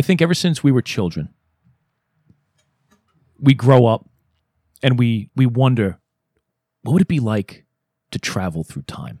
I 0.00 0.02
think 0.02 0.22
ever 0.22 0.32
since 0.32 0.64
we 0.64 0.72
were 0.72 0.80
children, 0.80 1.28
we 3.38 3.52
grow 3.52 3.84
up 3.84 4.08
and 4.82 4.98
we 4.98 5.28
we 5.36 5.44
wonder 5.44 5.98
what 6.80 6.94
would 6.94 7.02
it 7.02 7.08
be 7.08 7.20
like 7.20 7.66
to 8.10 8.18
travel 8.18 8.64
through 8.64 8.84
time? 8.84 9.18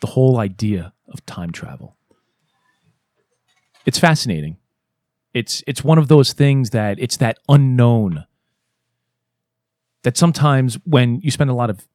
The 0.00 0.06
whole 0.06 0.38
idea 0.38 0.92
of 1.08 1.26
time 1.26 1.50
travel. 1.50 1.96
It's 3.84 3.98
fascinating. 3.98 4.58
It's 5.34 5.64
it's 5.66 5.82
one 5.82 5.98
of 5.98 6.06
those 6.06 6.32
things 6.32 6.70
that 6.70 7.00
it's 7.00 7.16
that 7.16 7.38
unknown 7.48 8.24
that 10.04 10.16
sometimes 10.16 10.78
when 10.84 11.20
you 11.22 11.32
spend 11.32 11.50
a 11.50 11.54
lot 11.54 11.70
of 11.70 11.88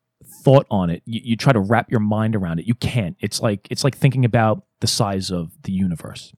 thought 0.44 0.68
on 0.70 0.90
it, 0.90 1.04
you, 1.06 1.22
you 1.24 1.38
try 1.38 1.54
to 1.54 1.62
wrap 1.62 1.90
your 1.90 2.02
mind 2.02 2.36
around 2.36 2.60
it. 2.60 2.68
You 2.68 2.76
can't. 2.76 3.16
It's 3.22 3.42
like 3.42 3.66
it's 3.72 3.86
like 3.86 3.96
thinking 3.96 4.26
about 4.26 4.66
the 4.82 4.88
size 4.88 5.32
of 5.32 5.54
the 5.64 5.72
universe. 5.72 6.34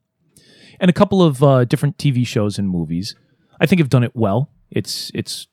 And 0.80 0.88
a 0.88 0.94
couple 0.94 1.22
of 1.22 1.42
uh, 1.42 1.66
different 1.66 1.98
TV 1.98 2.26
shows 2.26 2.58
and 2.58 2.68
movies, 2.68 3.14
I 3.60 3.66
think, 3.66 3.80
have 3.80 3.90
done 3.90 4.02
it 4.02 4.16
well. 4.16 4.50
It's 4.70 5.12
it's 5.14 5.46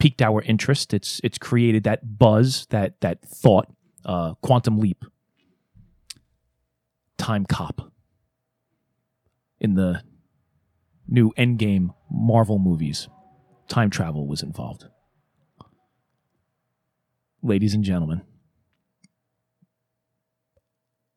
piqued 0.00 0.20
our 0.20 0.42
interest. 0.42 0.92
It's 0.92 1.20
it's 1.22 1.38
created 1.38 1.84
that 1.84 2.18
buzz, 2.18 2.66
that 2.70 3.00
that 3.00 3.22
thought. 3.22 3.68
Uh, 4.04 4.34
Quantum 4.42 4.78
Leap, 4.78 5.04
Timecop. 7.16 7.90
In 9.60 9.76
the 9.76 10.02
new 11.08 11.32
Endgame 11.38 11.94
Marvel 12.10 12.58
movies, 12.58 13.08
time 13.66 13.88
travel 13.88 14.26
was 14.26 14.42
involved. 14.42 14.84
Ladies 17.42 17.72
and 17.72 17.82
gentlemen, 17.82 18.20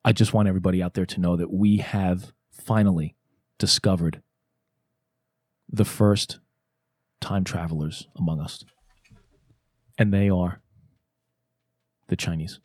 I 0.02 0.12
just 0.12 0.32
want 0.32 0.48
everybody 0.48 0.82
out 0.82 0.94
there 0.94 1.04
to 1.04 1.20
know 1.20 1.36
that 1.36 1.52
we 1.52 1.78
have 1.78 2.32
finally 2.50 3.17
discovered 3.58 4.22
the 5.68 5.84
first 5.84 6.38
time 7.20 7.44
travelers 7.44 8.06
among 8.16 8.40
us. 8.40 8.64
And 9.98 10.12
they 10.12 10.30
are 10.30 10.60
the 12.06 12.16
Chinese. 12.16 12.60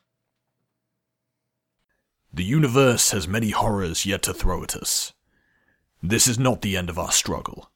The 2.34 2.44
universe 2.44 3.12
has 3.12 3.28
many 3.28 3.52
horrors 3.52 4.06
yet 4.06 4.24
to 4.24 4.34
throw 4.34 4.64
at 4.64 4.76
us. 4.76 5.14
This 6.02 6.28
is 6.28 6.40
not 6.40 6.62
the 6.62 6.76
end 6.78 6.90
of 6.90 6.98
our 6.98 7.12
struggle. 7.12 7.72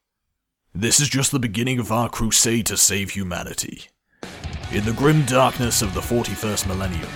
This 0.74 1.00
is 1.00 1.08
just 1.08 1.32
the 1.32 1.38
beginning 1.38 1.78
of 1.78 1.90
our 1.90 2.08
crusade 2.08 2.66
to 2.66 2.76
save 2.76 3.10
humanity. 3.10 3.86
In 4.72 4.84
the 4.84 4.92
grim 4.92 5.24
darkness 5.24 5.80
of 5.80 5.94
the 5.94 6.00
41st 6.00 6.66
millennium, 6.66 7.10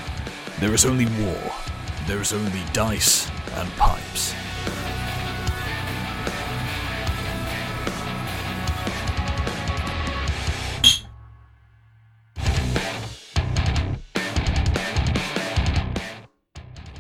there 0.59 0.73
is 0.73 0.85
only 0.85 1.07
war, 1.23 1.53
there 2.07 2.21
is 2.21 2.33
only 2.33 2.63
dice 2.73 3.29
and 3.55 3.69
pipes. 3.73 4.35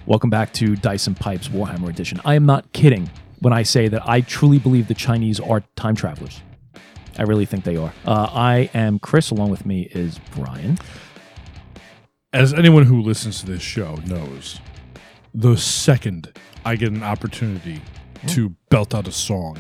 Welcome 0.05 0.31
back 0.31 0.53
to 0.55 0.75
Dice 0.75 1.07
and 1.07 1.17
Pipes 1.17 1.49
Warhammer 1.49 1.89
Edition. 1.89 2.21
I 2.25 2.35
am 2.35 2.45
not 2.45 2.73
kidding 2.73 3.09
when 3.39 3.53
I 3.53 3.63
say 3.63 3.89
that 3.89 4.07
I 4.09 4.21
truly 4.21 4.59
believe 4.59 4.89
the 4.89 4.95
Chinese 4.95 5.39
are 5.39 5.63
time 5.77 5.95
travelers. 5.95 6.43
I 7.19 7.23
really 7.23 7.47
think 7.47 7.65
they 7.65 7.77
are. 7.77 7.93
Uh, 8.05 8.29
I 8.33 8.71
am 8.75 8.99
Chris. 8.99 9.31
Along 9.31 9.51
with 9.51 9.65
me 9.65 9.83
is 9.93 10.19
Brian. 10.35 10.79
As 12.33 12.53
anyone 12.53 12.85
who 12.85 13.01
listens 13.01 13.41
to 13.41 13.47
this 13.47 13.63
show 13.63 13.97
knows, 14.07 14.59
the 15.35 15.57
second 15.57 16.33
I 16.65 16.77
get 16.77 16.91
an 16.93 17.03
opportunity 17.03 17.81
to 18.29 18.51
belt 18.71 18.95
out 18.95 19.07
a 19.07 19.13
song, 19.13 19.59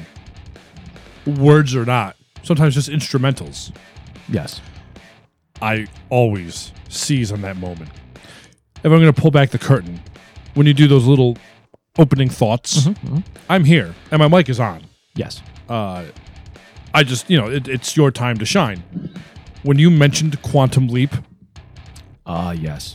words 1.26 1.74
or 1.76 1.84
not, 1.84 2.16
sometimes 2.42 2.74
just 2.74 2.88
instrumentals, 2.88 3.72
Yes. 4.28 4.60
I 5.60 5.86
always 6.10 6.72
seize 6.88 7.30
on 7.30 7.42
that 7.42 7.56
moment. 7.56 7.90
If 8.78 8.86
I'm 8.86 9.00
going 9.00 9.12
to 9.12 9.20
pull 9.20 9.30
back 9.30 9.50
the 9.50 9.58
curtain, 9.58 10.00
when 10.54 10.66
you 10.66 10.74
do 10.74 10.86
those 10.86 11.06
little 11.06 11.36
opening 11.98 12.28
thoughts, 12.28 12.88
I'm 13.48 13.64
here 13.64 13.94
and 14.10 14.18
my 14.20 14.28
mic 14.28 14.48
is 14.48 14.60
on. 14.60 14.84
Yes. 15.14 15.42
Uh, 15.68 16.04
I 16.94 17.02
just, 17.04 17.28
you 17.30 17.38
know, 17.38 17.48
it, 17.48 17.68
it's 17.68 17.96
your 17.96 18.10
time 18.10 18.38
to 18.38 18.44
shine. 18.46 18.82
When 19.62 19.78
you 19.78 19.90
mentioned 19.90 20.40
Quantum 20.42 20.88
Leap, 20.88 21.10
Ah, 22.26 22.52
yes. 22.52 22.94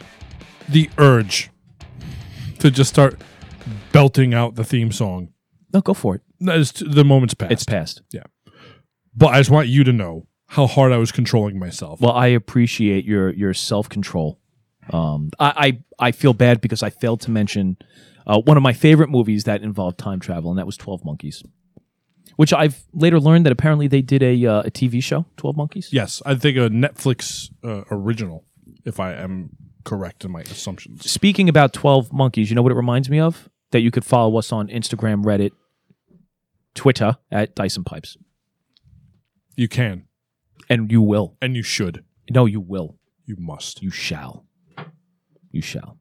the 0.69 0.89
urge 0.97 1.49
to 2.59 2.71
just 2.71 2.89
start 2.89 3.19
belting 3.91 4.33
out 4.33 4.55
the 4.55 4.63
theme 4.63 4.91
song, 4.91 5.29
No, 5.73 5.81
go 5.81 5.93
for 5.93 6.15
it. 6.15 6.21
is 6.39 6.71
the 6.71 7.03
moment's 7.03 7.33
past. 7.33 7.51
It's 7.51 7.63
past. 7.65 8.01
Yeah. 8.11 8.23
But 9.15 9.27
I 9.27 9.39
just 9.39 9.49
want 9.49 9.67
you 9.67 9.83
to 9.83 9.91
know 9.93 10.27
how 10.49 10.65
hard 10.67 10.91
I 10.91 10.97
was 10.97 11.11
controlling 11.11 11.59
myself. 11.59 11.99
Well, 11.99 12.13
I 12.13 12.27
appreciate 12.27 13.03
your 13.05 13.33
your 13.33 13.53
self 13.53 13.89
control. 13.89 14.39
Um, 14.93 15.29
I, 15.39 15.79
I 15.99 16.07
I 16.07 16.11
feel 16.11 16.33
bad 16.33 16.61
because 16.61 16.81
I 16.83 16.89
failed 16.89 17.21
to 17.21 17.31
mention 17.31 17.77
uh, 18.25 18.39
one 18.39 18.57
of 18.57 18.63
my 18.63 18.73
favorite 18.73 19.09
movies 19.09 19.43
that 19.45 19.61
involved 19.61 19.97
time 19.97 20.19
travel, 20.19 20.49
and 20.51 20.57
that 20.59 20.65
was 20.65 20.77
Twelve 20.77 21.03
Monkeys, 21.05 21.43
which 22.35 22.53
I've 22.53 22.83
later 22.93 23.19
learned 23.19 23.45
that 23.45 23.51
apparently 23.51 23.87
they 23.87 24.01
did 24.01 24.23
a 24.23 24.45
uh, 24.45 24.61
a 24.61 24.71
TV 24.71 25.01
show, 25.03 25.25
Twelve 25.37 25.57
Monkeys. 25.57 25.89
yes, 25.91 26.21
I 26.25 26.35
think 26.35 26.57
a 26.57 26.69
Netflix 26.69 27.49
uh, 27.63 27.83
original, 27.91 28.45
if 28.85 28.99
I 28.99 29.13
am 29.13 29.49
correct 29.83 30.25
in 30.25 30.31
my 30.31 30.41
assumptions. 30.41 31.09
Speaking 31.09 31.47
about 31.49 31.73
Twelve 31.73 32.11
Monkeys, 32.13 32.49
you 32.49 32.55
know 32.55 32.61
what 32.61 32.71
it 32.71 32.75
reminds 32.75 33.09
me 33.09 33.19
of? 33.19 33.49
That 33.71 33.81
you 33.81 33.91
could 33.91 34.05
follow 34.05 34.37
us 34.37 34.51
on 34.53 34.67
Instagram, 34.69 35.23
Reddit, 35.25 35.51
Twitter 36.73 37.17
at 37.31 37.55
Dice 37.55 37.75
and 37.75 37.85
Pipes, 37.85 38.15
You 39.57 39.67
can, 39.67 40.05
and 40.69 40.89
you 40.91 41.01
will. 41.01 41.35
and 41.41 41.55
you 41.55 41.63
should. 41.63 42.03
No, 42.29 42.45
you 42.45 42.59
will. 42.61 42.97
You 43.25 43.35
must. 43.37 43.81
You 43.81 43.89
shall. 43.91 44.45
You 45.51 45.61
shall. 45.61 45.97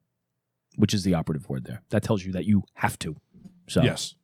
Which 0.75 0.93
is 0.93 1.03
the 1.03 1.13
operative 1.15 1.49
word 1.49 1.65
there. 1.65 1.81
That 1.89 2.03
tells 2.03 2.23
you 2.23 2.31
that 2.33 2.45
you 2.45 2.63
have 2.75 2.99
to. 2.99 3.15
So 3.67 3.81
Yes. 3.81 4.15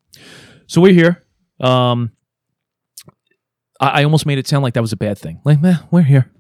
So 0.68 0.82
we're 0.82 0.94
here. 0.94 1.26
Um, 1.60 2.12
I, 3.80 4.02
I 4.02 4.04
almost 4.04 4.26
made 4.26 4.38
it 4.38 4.48
sound 4.48 4.64
like 4.64 4.74
that 4.76 4.82
was 4.82 4.94
a 4.94 4.98
bad 4.98 5.18
thing. 5.18 5.42
Like, 5.44 5.62
meh, 5.62 5.78
we're 5.92 6.02
here. 6.04 6.32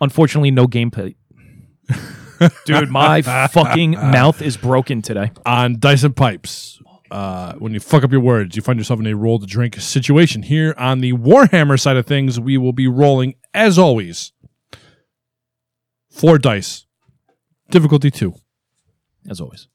Unfortunately, 0.00 0.50
no 0.50 0.66
gameplay. 0.66 1.14
Dude, 2.64 2.88
my 2.90 3.20
fucking 3.22 3.92
mouth 3.92 4.40
is 4.42 4.56
broken 4.56 5.02
today. 5.02 5.32
on 5.44 5.78
Dice 5.78 6.04
and 6.04 6.14
Pipes. 6.16 6.80
Uh, 7.10 7.54
when 7.54 7.72
you 7.72 7.80
fuck 7.80 8.04
up 8.04 8.12
your 8.12 8.20
words, 8.20 8.54
you 8.54 8.60
find 8.62 8.78
yourself 8.78 9.00
in 9.00 9.06
a 9.06 9.16
roll 9.16 9.38
to 9.38 9.46
drink 9.46 9.76
situation. 9.80 10.42
Here 10.42 10.74
on 10.76 11.00
the 11.00 11.14
Warhammer 11.14 11.80
side 11.80 11.96
of 11.96 12.06
things, 12.06 12.38
we 12.38 12.58
will 12.58 12.74
be 12.74 12.86
rolling, 12.86 13.34
as 13.54 13.78
always, 13.78 14.32
four 16.10 16.38
dice. 16.38 16.84
Difficulty 17.70 18.10
two. 18.10 18.34
As 19.28 19.40
always. 19.40 19.68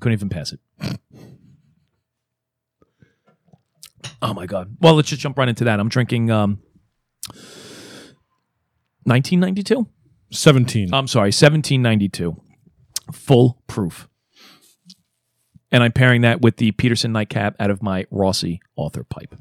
Couldn't 0.00 0.12
even 0.14 0.28
pass 0.28 0.52
it. 0.52 0.60
Oh 4.22 4.32
my 4.34 4.46
god. 4.46 4.76
Well, 4.80 4.94
let's 4.94 5.08
just 5.08 5.20
jump 5.20 5.38
right 5.38 5.48
into 5.48 5.64
that. 5.64 5.80
I'm 5.80 5.88
drinking 5.88 6.30
um 6.30 6.60
1992. 9.04 9.86
17. 10.32 10.92
I'm 10.92 11.06
sorry, 11.06 11.28
1792. 11.28 12.36
Full 13.12 13.62
proof. 13.66 14.08
And 15.70 15.82
I'm 15.82 15.92
pairing 15.92 16.22
that 16.22 16.40
with 16.40 16.56
the 16.56 16.72
Peterson 16.72 17.12
nightcap 17.12 17.54
out 17.60 17.70
of 17.70 17.82
my 17.82 18.06
Rossi 18.10 18.60
author 18.76 19.04
pipe. 19.04 19.34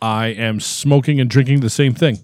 I 0.00 0.28
am 0.28 0.60
smoking 0.60 1.20
and 1.20 1.28
drinking 1.28 1.60
the 1.60 1.70
same 1.70 1.94
thing. 1.94 2.18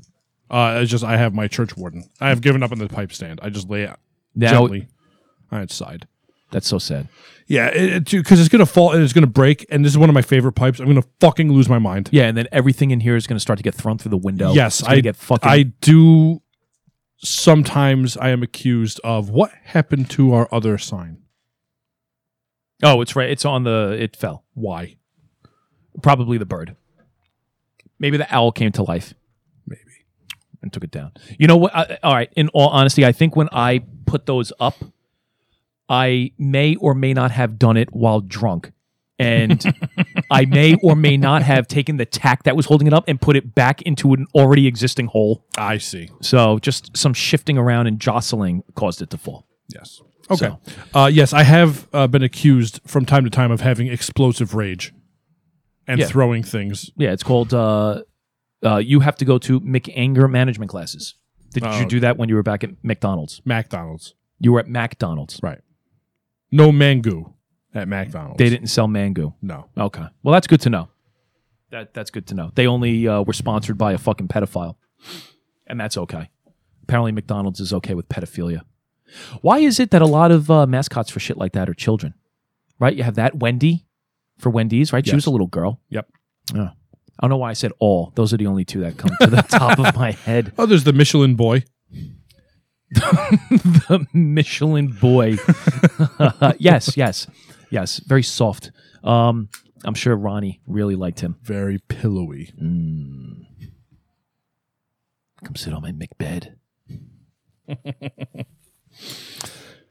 Uh, 0.50 0.78
it's 0.82 0.90
just 0.90 1.02
I 1.04 1.16
have 1.16 1.34
my 1.34 1.48
church 1.48 1.76
warden. 1.76 2.08
I 2.20 2.28
have 2.28 2.40
given 2.40 2.62
up 2.62 2.72
on 2.72 2.78
the 2.78 2.88
pipe 2.88 3.12
stand. 3.12 3.40
I 3.42 3.50
just 3.50 3.68
lay 3.68 3.82
it 3.82 3.96
Now, 4.34 4.50
gently 4.50 4.88
on 5.50 5.60
its 5.62 5.74
side. 5.74 6.06
that's 6.52 6.68
so 6.68 6.78
sad. 6.78 7.08
Yeah, 7.48 7.98
because 8.00 8.40
it's 8.40 8.48
gonna 8.48 8.66
fall 8.66 8.92
and 8.92 9.02
it's 9.02 9.12
gonna 9.12 9.26
break. 9.26 9.66
And 9.70 9.84
this 9.84 9.92
is 9.92 9.98
one 9.98 10.08
of 10.08 10.14
my 10.14 10.22
favorite 10.22 10.52
pipes. 10.52 10.80
I'm 10.80 10.86
gonna 10.86 11.04
fucking 11.20 11.52
lose 11.52 11.68
my 11.68 11.78
mind. 11.78 12.08
Yeah, 12.12 12.24
and 12.24 12.36
then 12.36 12.48
everything 12.52 12.90
in 12.90 13.00
here 13.00 13.14
is 13.16 13.26
going 13.26 13.36
to 13.36 13.40
start 13.40 13.56
to 13.58 13.62
get 13.62 13.74
thrown 13.74 13.98
through 13.98 14.10
the 14.10 14.16
window. 14.16 14.52
Yes, 14.52 14.82
I 14.82 15.00
get 15.00 15.14
fucking. 15.16 15.48
I 15.48 15.62
do. 15.64 16.42
Sometimes 17.18 18.16
I 18.16 18.28
am 18.30 18.42
accused 18.42 19.00
of 19.02 19.30
what 19.30 19.50
happened 19.64 20.10
to 20.10 20.34
our 20.34 20.48
other 20.52 20.76
sign. 20.78 21.18
oh, 22.82 23.00
it's 23.00 23.16
right. 23.16 23.30
It's 23.30 23.44
on 23.44 23.62
the. 23.64 23.96
It 23.98 24.16
fell. 24.16 24.44
Why? 24.54 24.96
Probably 26.02 26.38
the 26.38 26.44
bird. 26.46 26.76
Maybe 27.98 28.16
the 28.16 28.32
owl 28.34 28.52
came 28.52 28.72
to 28.72 28.82
life. 28.82 29.14
And 30.66 30.72
took 30.72 30.84
it 30.84 30.90
down. 30.90 31.12
You 31.38 31.46
know 31.46 31.56
what? 31.56 31.74
I, 31.74 31.98
all 32.02 32.14
right. 32.14 32.30
In 32.36 32.48
all 32.50 32.68
honesty, 32.68 33.04
I 33.06 33.12
think 33.12 33.34
when 33.36 33.48
I 33.52 33.80
put 34.04 34.26
those 34.26 34.52
up, 34.60 34.76
I 35.88 36.32
may 36.38 36.74
or 36.76 36.94
may 36.94 37.12
not 37.14 37.30
have 37.30 37.58
done 37.58 37.76
it 37.76 37.94
while 37.94 38.20
drunk. 38.20 38.72
And 39.18 39.64
I 40.30 40.44
may 40.44 40.74
or 40.82 40.94
may 40.96 41.16
not 41.16 41.42
have 41.42 41.68
taken 41.68 41.96
the 41.96 42.04
tack 42.04 42.42
that 42.42 42.54
was 42.56 42.66
holding 42.66 42.86
it 42.86 42.92
up 42.92 43.04
and 43.08 43.20
put 43.20 43.36
it 43.36 43.54
back 43.54 43.80
into 43.82 44.12
an 44.12 44.26
already 44.34 44.66
existing 44.66 45.06
hole. 45.06 45.44
I 45.56 45.78
see. 45.78 46.10
So 46.20 46.58
just 46.58 46.96
some 46.96 47.14
shifting 47.14 47.56
around 47.56 47.86
and 47.86 47.98
jostling 47.98 48.62
caused 48.74 49.00
it 49.00 49.10
to 49.10 49.16
fall. 49.18 49.46
Yes. 49.68 50.02
Okay. 50.30 50.48
So, 50.48 50.58
Uh, 50.94 51.06
yes, 51.06 51.32
I 51.32 51.44
have 51.44 51.88
uh, 51.92 52.08
been 52.08 52.22
accused 52.24 52.80
from 52.86 53.06
time 53.06 53.24
to 53.24 53.30
time 53.30 53.50
of 53.52 53.60
having 53.62 53.86
explosive 53.86 54.54
rage 54.54 54.92
and 55.86 56.00
Yeah. 56.00 56.06
throwing 56.06 56.42
things. 56.42 56.90
yeah, 56.96 57.12
it's 57.12 57.22
called. 57.22 57.54
Uh, 57.54 58.02
uh, 58.64 58.76
you 58.76 59.00
have 59.00 59.16
to 59.16 59.24
go 59.24 59.38
to 59.38 59.60
McAnger 59.60 60.30
management 60.30 60.70
classes. 60.70 61.14
Did 61.52 61.64
Oh. 61.64 61.78
you 61.80 61.86
do 61.86 62.00
that 62.00 62.16
when 62.18 62.28
you 62.28 62.34
were 62.34 62.42
back 62.42 62.64
at 62.64 62.70
McDonald's? 62.82 63.40
McDonald's. 63.44 64.14
You 64.38 64.52
were 64.52 64.60
at 64.60 64.68
McDonald's. 64.68 65.40
Right. 65.42 65.60
No 66.52 66.70
mango 66.72 67.34
at 67.74 67.88
McDonald's. 67.88 68.38
They 68.38 68.50
didn't 68.50 68.68
sell 68.68 68.88
mango. 68.88 69.34
No. 69.42 69.68
Okay. 69.76 70.04
Well, 70.22 70.32
that's 70.32 70.46
good 70.46 70.60
to 70.62 70.70
know. 70.70 70.88
That 71.70 71.94
that's 71.94 72.10
good 72.10 72.26
to 72.28 72.34
know. 72.34 72.52
They 72.54 72.66
only 72.66 73.08
uh, 73.08 73.22
were 73.22 73.32
sponsored 73.32 73.76
by 73.76 73.92
a 73.92 73.98
fucking 73.98 74.28
pedophile, 74.28 74.76
and 75.66 75.80
that's 75.80 75.96
okay. 75.96 76.30
Apparently, 76.84 77.10
McDonald's 77.12 77.58
is 77.58 77.72
okay 77.72 77.94
with 77.94 78.08
pedophilia. 78.08 78.60
Why 79.40 79.58
is 79.58 79.80
it 79.80 79.90
that 79.90 80.00
a 80.02 80.06
lot 80.06 80.30
of 80.30 80.48
uh, 80.50 80.66
mascots 80.66 81.10
for 81.10 81.18
shit 81.20 81.36
like 81.36 81.52
that 81.52 81.68
are 81.68 81.74
children? 81.74 82.14
Right? 82.78 82.94
You 82.94 83.02
have 83.02 83.14
that 83.16 83.36
Wendy 83.38 83.86
for 84.38 84.50
Wendy's, 84.50 84.92
right? 84.92 85.04
She 85.04 85.14
was 85.14 85.22
Yes. 85.24 85.26
a 85.26 85.30
little 85.30 85.46
girl. 85.48 85.80
Yep. 85.88 86.08
Yeah. 86.54 86.70
I 87.18 87.24
don't 87.24 87.30
know 87.30 87.38
why 87.38 87.50
I 87.50 87.54
said 87.54 87.72
all. 87.78 88.12
Those 88.14 88.34
are 88.34 88.36
the 88.36 88.46
only 88.46 88.64
two 88.64 88.80
that 88.80 88.98
come 88.98 89.10
to 89.20 89.26
the 89.28 89.42
top 89.42 89.78
of 89.78 89.96
my 89.96 90.12
head. 90.12 90.52
Oh, 90.58 90.66
there's 90.66 90.84
the 90.84 90.92
Michelin 90.92 91.34
boy. 91.34 91.64
the 92.90 94.06
Michelin 94.12 94.88
boy. 94.88 95.36
yes, 96.58 96.96
yes, 96.96 97.26
yes. 97.70 98.00
Very 98.00 98.22
soft. 98.22 98.70
Um, 99.02 99.48
I'm 99.84 99.94
sure 99.94 100.14
Ronnie 100.16 100.60
really 100.66 100.94
liked 100.94 101.20
him. 101.20 101.36
Very 101.42 101.78
pillowy. 101.88 102.52
Come 102.56 103.46
sit 105.54 105.72
on 105.72 105.82
my 105.82 105.92
McBed. 105.92 106.54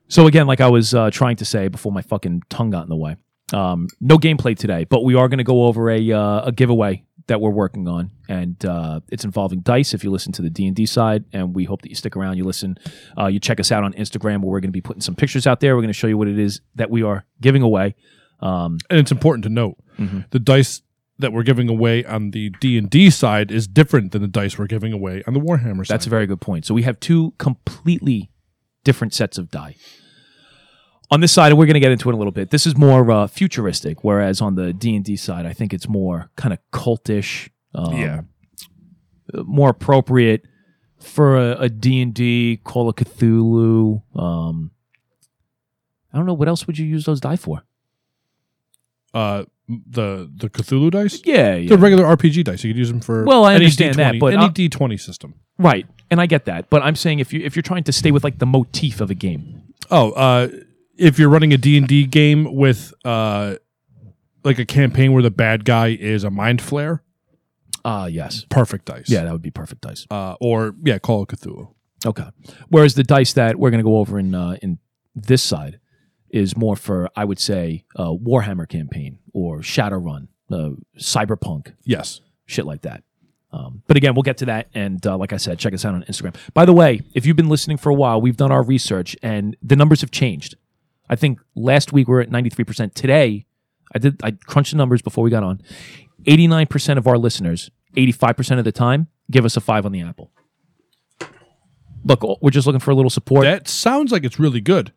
so 0.08 0.28
again, 0.28 0.48
like 0.48 0.62
I 0.62 0.68
was 0.70 0.94
uh, 0.94 1.10
trying 1.12 1.38
to 1.38 1.46
say 1.46 1.68
before 1.68 1.92
my 1.92 2.02
fucking 2.02 2.44
tongue 2.50 2.70
got 2.72 2.84
in 2.84 2.90
the 2.90 2.96
way, 2.96 3.16
um, 3.54 3.88
no 4.02 4.18
gameplay 4.18 4.58
today, 4.58 4.86
but 4.86 5.04
we 5.04 5.16
are 5.16 5.28
going 5.28 5.38
to 5.38 5.44
go 5.44 5.66
over 5.66 5.90
a 5.90 6.12
uh, 6.12 6.46
a 6.46 6.52
giveaway 6.52 7.04
that 7.28 7.42
we're 7.42 7.50
working 7.50 7.88
on, 7.88 8.12
and 8.30 8.64
uh, 8.66 9.00
it's 9.10 9.24
involving 9.26 9.62
dice. 9.62 9.94
If 9.94 10.04
you 10.04 10.12
listen 10.12 10.32
to 10.34 10.42
the 10.42 10.50
D 10.50 10.68
and 10.68 10.76
D 10.76 10.86
side, 10.86 11.26
and 11.34 11.56
we 11.56 11.64
hope 11.64 11.82
that 11.82 11.90
you 11.90 11.96
stick 11.96 12.16
around, 12.16 12.38
you 12.38 12.44
listen, 12.44 12.78
uh, 13.20 13.26
you 13.28 13.40
check 13.40 13.60
us 13.60 13.72
out 13.72 13.84
on 13.84 13.94
Instagram, 13.94 14.42
where 14.42 14.52
we're 14.52 14.60
going 14.60 14.70
to 14.70 14.72
be 14.72 14.82
putting 14.82 15.02
some 15.02 15.16
pictures 15.16 15.48
out 15.48 15.60
there. 15.60 15.76
We're 15.76 15.82
going 15.82 15.90
to 15.90 15.94
show 15.94 16.08
you 16.08 16.18
what 16.18 16.28
it 16.28 16.38
is 16.40 16.62
that 16.76 16.90
we 16.90 17.02
are 17.04 17.26
giving 17.42 17.62
away. 17.62 17.96
Um, 18.42 18.78
And 18.90 19.00
it's 19.00 19.12
important 19.12 19.44
to 19.46 19.50
note 19.50 19.78
the 20.32 20.40
dice 20.40 20.82
that 21.18 21.32
we're 21.32 21.44
giving 21.44 21.70
away 21.70 22.04
on 22.04 22.32
the 22.32 22.50
D&D 22.60 23.10
side 23.10 23.50
is 23.50 23.68
different 23.68 24.12
than 24.12 24.22
the 24.22 24.28
dice 24.28 24.58
we're 24.58 24.68
giving 24.68 24.92
away 24.92 25.24
on 25.26 25.34
the 25.34 25.40
Warhammer 25.40 25.88
side. 25.88 25.94
That's 25.94 26.06
a 26.06 26.10
very 26.10 26.28
good 26.28 26.42
point. 26.42 26.66
So 26.66 26.74
we 26.74 26.84
have 26.84 27.00
two 27.00 27.34
completely 27.38 28.30
different 28.84 29.14
sets 29.14 29.38
of 29.38 29.50
die. 29.50 29.76
On 31.12 31.20
this 31.20 31.32
side, 31.32 31.52
and 31.52 31.60
we're 31.60 31.66
going 31.68 31.76
to 31.76 31.80
get 31.80 31.92
into 31.92 32.10
it 32.10 32.12
in 32.12 32.16
a 32.16 32.18
little 32.18 32.32
bit. 32.32 32.50
This 32.50 32.66
is 32.66 32.76
more 32.76 33.10
uh, 33.12 33.28
futuristic, 33.28 34.04
whereas 34.04 34.42
on 34.42 34.56
the 34.56 34.74
D 34.74 34.96
and 34.96 35.06
D 35.06 35.16
side, 35.16 35.46
I 35.46 35.54
think 35.54 35.74
it's 35.74 35.88
more 35.88 36.32
kind 36.36 36.52
of 36.54 36.60
cultish. 36.72 37.50
Um, 37.76 37.94
Yeah. 37.96 38.22
more 39.44 39.70
appropriate 39.70 40.44
for 41.00 41.38
a, 41.38 41.58
a 41.62 41.70
D&D, 41.70 42.62
Call 42.64 42.90
of 42.90 42.96
Cthulhu. 42.96 44.02
Um, 44.18 44.72
I 46.14 46.18
don't 46.18 46.26
know 46.26 46.34
what 46.34 46.48
else 46.48 46.66
would 46.68 46.78
you 46.80 46.86
use 46.86 47.06
those 47.06 47.20
die 47.20 47.36
for. 47.36 47.64
uh 49.14 49.44
the 49.68 50.30
the 50.36 50.50
Cthulhu 50.50 50.92
dice? 50.92 51.22
Yeah, 51.26 51.56
yeah. 51.56 51.70
The 51.70 51.78
regular 51.78 52.04
RPG 52.16 52.44
dice. 52.44 52.64
You 52.64 52.72
could 52.72 52.78
use 52.78 52.90
them 52.90 53.02
for 53.02 53.24
Well, 53.26 53.46
I 53.46 53.56
understand 53.56 53.96
that, 53.96 54.14
D20 54.16 54.20
but 54.20 54.34
any 54.34 54.50
D20 54.50 55.00
system. 55.00 55.34
right, 55.58 55.86
and 56.12 56.22
I 56.22 56.28
get 56.28 56.46
that, 56.46 56.70
but 56.70 56.82
I'm 56.84 56.96
saying 56.96 57.20
if 57.20 57.34
you 57.34 57.42
if 57.44 57.56
you're 57.56 57.64
trying 57.64 57.84
to 57.86 57.92
stay 57.92 58.12
with 58.12 58.24
like 58.24 58.38
the 58.40 58.46
motif 58.46 59.02
of 59.02 59.10
a 59.10 59.16
game, 59.16 59.64
Oh, 59.92 60.12
uh 60.12 60.50
if 60.98 61.20
you're 61.20 61.30
running 61.30 61.54
a 61.54 61.58
D&D 61.58 62.06
game 62.08 62.56
with 62.56 62.94
uh 63.04 63.56
like 64.44 64.60
a 64.60 64.66
campaign 64.66 65.12
where 65.14 65.24
the 65.24 65.32
bad 65.32 65.66
guy 65.66 65.88
is 65.90 66.24
a 66.24 66.30
mind 66.30 66.60
flayer, 66.62 67.00
ah, 67.84 68.06
yes, 68.06 68.46
perfect 68.50 68.86
dice. 68.86 69.10
yeah, 69.10 69.24
that 69.24 69.32
would 69.32 69.42
be 69.42 69.52
perfect 69.52 69.82
dice. 69.82 70.06
Uh 70.12 70.36
or 70.40 70.76
yeah, 70.84 70.98
Call 71.00 71.22
of 71.24 71.28
Cthulhu. 71.30 71.70
Okay. 72.06 72.26
Whereas 72.70 72.94
the 72.94 73.04
dice 73.04 73.34
that 73.34 73.58
we're 73.58 73.72
going 73.72 73.84
to 73.84 73.90
go 73.90 73.98
over 73.98 74.20
in 74.20 74.36
uh, 74.36 74.58
in 74.62 74.78
this 75.16 75.42
side 75.42 75.80
is 76.30 76.56
more 76.56 76.76
for 76.76 77.10
I 77.16 77.26
would 77.26 77.40
say 77.40 77.86
uh, 77.96 78.10
Warhammer 78.12 78.68
campaign 78.70 79.18
or 79.34 79.60
Shadowrun, 79.62 80.28
uh, 80.52 80.72
Cyberpunk, 81.00 81.74
Yes. 81.84 82.22
shit 82.46 82.66
like 82.66 82.82
that. 82.82 83.04
Um, 83.52 83.82
but 83.88 83.96
again, 83.98 84.14
we'll 84.16 84.24
get 84.24 84.38
to 84.38 84.46
that. 84.48 84.68
And 84.76 85.06
uh, 85.08 85.18
like 85.18 85.32
I 85.34 85.38
said, 85.38 85.58
check 85.60 85.74
us 85.74 85.86
out 85.86 85.96
on 85.96 86.04
Instagram. 86.04 86.36
By 86.54 86.66
the 86.66 86.74
way, 86.74 87.02
if 87.16 87.26
you've 87.26 87.38
been 87.38 87.48
listening 87.50 87.78
for 87.78 87.90
a 87.90 87.94
while, 87.96 88.20
we've 88.22 88.36
done 88.38 88.52
our 88.52 88.62
research 88.62 89.16
and 89.24 89.56
the 89.64 89.76
numbers 89.78 90.02
have 90.02 90.12
changed. 90.12 90.56
I 91.10 91.16
think 91.16 91.40
last 91.56 91.94
week 91.94 92.08
we 92.08 92.14
were 92.14 92.22
at 92.22 92.30
93%. 92.30 92.94
Today, 92.94 93.46
I 93.94 94.00
did 94.00 94.20
I 94.24 94.32
crunched 94.32 94.72
the 94.72 94.78
numbers 94.78 95.02
before 95.02 95.24
we 95.24 95.30
got 95.30 95.44
on. 95.44 95.62
89% 96.26 96.98
of 96.98 97.06
our 97.08 97.18
listeners, 97.18 97.70
85% 97.96 98.58
of 98.58 98.66
the 98.66 98.72
time, 98.72 99.08
give 99.30 99.46
us 99.46 99.56
a 99.56 99.62
five 99.62 99.86
on 99.86 99.92
the 99.92 100.02
apple. 100.02 100.32
Look, 102.04 102.24
oh, 102.24 102.38
we're 102.42 102.50
just 102.52 102.66
looking 102.68 102.80
for 102.80 102.92
a 102.92 102.96
little 102.96 103.10
support 103.10 103.44
That 103.46 103.68
sounds 103.68 104.12
like 104.12 104.24
it's 104.24 104.40
really 104.40 104.62
good. 104.62 104.92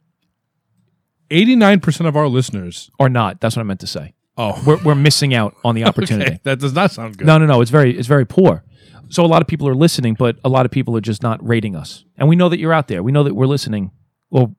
89% 1.30 2.06
of 2.06 2.16
our 2.16 2.28
listeners. 2.28 2.90
or 2.98 3.08
not. 3.08 3.40
That's 3.40 3.56
what 3.56 3.60
I 3.60 3.64
meant 3.64 3.80
to 3.80 3.86
say. 3.86 4.14
Oh, 4.36 4.60
We're, 4.66 4.82
we're 4.82 4.94
missing 4.94 5.34
out 5.34 5.54
on 5.64 5.74
the 5.74 5.84
opportunity. 5.88 6.30
okay. 6.32 6.40
That 6.44 6.58
does 6.60 6.72
not 6.74 6.92
sound 6.92 7.18
good. 7.18 7.26
No, 7.26 7.38
no, 7.38 7.46
no. 7.46 7.60
It's 7.60 7.70
very, 7.70 7.96
it's 7.96 8.08
very 8.08 8.24
poor. 8.24 8.64
So 9.10 9.24
a 9.24 9.26
lot 9.26 9.42
of 9.42 9.48
people 9.48 9.66
are 9.68 9.74
listening, 9.74 10.14
but 10.14 10.36
a 10.44 10.48
lot 10.48 10.64
of 10.66 10.70
people 10.70 10.96
are 10.96 11.00
just 11.00 11.22
not 11.22 11.46
rating 11.46 11.74
us. 11.74 12.04
And 12.16 12.28
we 12.28 12.36
know 12.36 12.48
that 12.48 12.58
you're 12.58 12.72
out 12.72 12.88
there. 12.88 13.02
We 13.02 13.10
know 13.12 13.24
that 13.24 13.34
we're 13.34 13.46
listening. 13.46 13.90
Well, 14.30 14.54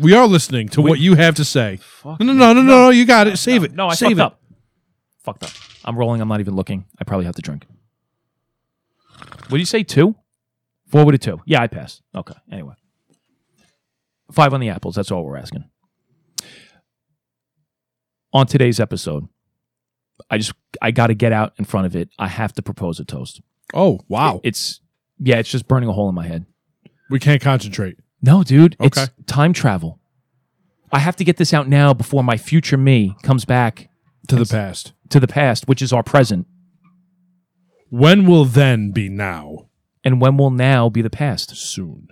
We 0.00 0.14
are 0.14 0.26
listening 0.26 0.68
to 0.70 0.82
what 0.82 0.98
you 0.98 1.14
have 1.14 1.34
to 1.36 1.44
say. 1.44 1.78
No, 2.04 2.16
no, 2.20 2.32
no, 2.32 2.52
no, 2.52 2.62
no, 2.62 2.90
You 2.90 3.04
got 3.04 3.26
it. 3.26 3.36
Save 3.38 3.64
it. 3.64 3.72
no, 3.72 3.88
I 3.88 3.94
Save 3.94 4.16
fucked 4.16 4.18
it. 4.18 4.20
up. 4.20 4.40
Fucked 5.22 5.42
up. 5.44 5.50
I'm 5.84 5.96
rolling. 5.98 6.20
I'm 6.20 6.28
not 6.28 6.40
even 6.40 6.54
looking. 6.56 6.86
I 6.98 7.04
probably 7.04 7.26
have 7.26 7.34
to 7.36 7.42
drink. 7.42 7.66
What 9.48 9.50
do 9.50 9.58
you 9.58 9.64
say? 9.66 9.82
Two? 9.82 10.14
Four 10.88 11.04
with 11.04 11.14
a 11.14 11.18
two. 11.18 11.40
Yeah, 11.44 11.60
I 11.62 11.66
pass. 11.66 12.02
Okay. 12.14 12.34
Anyway, 12.50 12.74
five 14.32 14.52
on 14.54 14.60
the 14.60 14.68
apples. 14.70 14.94
That's 14.96 15.10
all 15.10 15.24
we're 15.24 15.36
asking. 15.36 15.64
On 18.32 18.46
today's 18.46 18.78
episode, 18.80 19.28
I 20.30 20.38
just 20.38 20.52
I 20.80 20.90
got 20.92 21.08
to 21.08 21.14
get 21.14 21.32
out 21.32 21.52
in 21.58 21.64
front 21.64 21.86
of 21.86 21.96
it. 21.96 22.08
I 22.18 22.28
have 22.28 22.52
to 22.54 22.62
propose 22.62 23.00
a 23.00 23.04
toast. 23.04 23.40
Oh, 23.74 24.00
wow. 24.08 24.40
It's 24.44 24.80
yeah, 25.18 25.36
it's 25.36 25.50
just 25.50 25.66
burning 25.68 25.88
a 25.88 25.92
hole 25.92 26.08
in 26.08 26.14
my 26.14 26.26
head. 26.26 26.46
we 27.10 27.18
can't 27.18 27.42
concentrate. 27.42 27.98
No, 28.22 28.42
dude, 28.42 28.76
it's 28.80 29.08
time 29.26 29.52
travel. 29.52 29.98
I 30.92 30.98
have 30.98 31.16
to 31.16 31.24
get 31.24 31.36
this 31.36 31.54
out 31.54 31.68
now 31.68 31.94
before 31.94 32.22
my 32.24 32.36
future 32.36 32.76
me 32.76 33.16
comes 33.22 33.44
back 33.44 33.88
To 34.28 34.36
the 34.36 34.44
past. 34.44 34.92
to 35.10 35.20
the 35.20 35.28
past, 35.28 35.68
which 35.68 35.80
is 35.82 35.92
our 35.92 36.02
present. 36.02 36.46
When 37.88 38.26
will 38.26 38.44
then 38.44 38.90
be 38.92 39.08
now? 39.08 39.68
And 40.04 40.20
when 40.20 40.36
will 40.36 40.50
now 40.50 40.88
be 40.88 41.02
the 41.02 41.10
past? 41.10 41.56
Soon. 41.56 42.08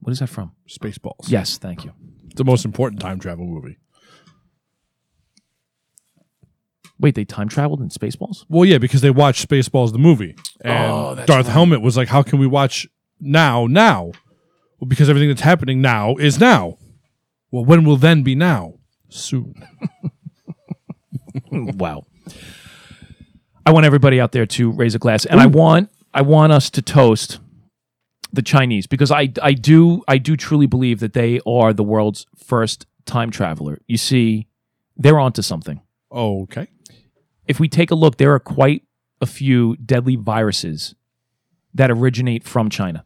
What 0.00 0.12
is 0.12 0.18
that 0.20 0.28
from? 0.28 0.52
Spaceballs. 0.68 1.28
Yes, 1.28 1.58
thank 1.58 1.84
you. 1.84 1.92
It's 2.26 2.36
the 2.36 2.44
most 2.44 2.64
important 2.64 3.00
time 3.00 3.18
travel 3.18 3.46
movie. 3.46 3.78
Wait, 6.98 7.14
they 7.14 7.24
time 7.24 7.48
traveled 7.48 7.80
in 7.80 7.88
Spaceballs? 7.88 8.44
Well, 8.48 8.64
yeah, 8.66 8.78
because 8.78 9.00
they 9.00 9.10
watched 9.10 9.48
Spaceballs 9.48 9.92
the 9.92 9.98
movie. 9.98 10.36
And 10.60 10.92
Oh, 10.92 11.14
that's 11.14 11.26
Darth 11.26 11.46
right. 11.46 11.52
Helmet 11.52 11.80
was 11.80 11.96
like, 11.96 12.08
how 12.08 12.22
can 12.22 12.38
we 12.38 12.46
watch 12.46 12.86
now, 13.20 13.66
now? 13.66 14.12
Well, 14.78 14.88
because 14.88 15.08
everything 15.08 15.28
that's 15.28 15.42
happening 15.42 15.80
now 15.80 16.16
is 16.16 16.40
now. 16.40 16.78
Well, 17.50 17.64
when 17.64 17.84
will 17.84 17.96
then 17.96 18.22
be 18.22 18.34
now? 18.34 18.74
Soon. 19.08 19.54
wow. 21.52 22.06
I 23.66 23.72
want 23.72 23.86
everybody 23.86 24.20
out 24.20 24.32
there 24.32 24.46
to 24.46 24.70
raise 24.70 24.94
a 24.94 24.98
glass, 24.98 25.26
and 25.26 25.40
I 25.40 25.46
want 25.46 25.90
I 26.14 26.22
want 26.22 26.52
us 26.52 26.70
to 26.70 26.82
toast 26.82 27.40
the 28.32 28.42
Chinese 28.42 28.86
because 28.86 29.10
I 29.10 29.32
I 29.42 29.52
do 29.52 30.02
I 30.08 30.18
do 30.18 30.36
truly 30.36 30.66
believe 30.66 31.00
that 31.00 31.12
they 31.12 31.40
are 31.46 31.72
the 31.72 31.82
world's 31.82 32.26
first 32.36 32.86
time 33.04 33.30
traveler. 33.30 33.80
You 33.86 33.96
see, 33.96 34.48
they're 34.96 35.18
onto 35.18 35.42
something. 35.42 35.80
Okay. 36.12 36.66
if 37.46 37.60
we 37.60 37.68
take 37.68 37.90
a 37.92 37.94
look, 37.94 38.16
there 38.16 38.34
are 38.34 38.40
quite 38.40 38.82
a 39.20 39.26
few 39.26 39.76
deadly 39.76 40.16
viruses 40.16 40.94
that 41.74 41.90
originate 41.90 42.42
from 42.44 42.70
China. 42.70 43.04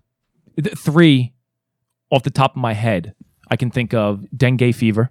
Th- 0.62 0.78
Three 0.78 1.32
off 2.10 2.22
the 2.22 2.30
top 2.30 2.52
of 2.52 2.56
my 2.62 2.72
head, 2.74 3.14
I 3.50 3.56
can 3.56 3.70
think 3.70 3.92
of 3.94 4.24
dengue 4.36 4.74
fever 4.74 5.10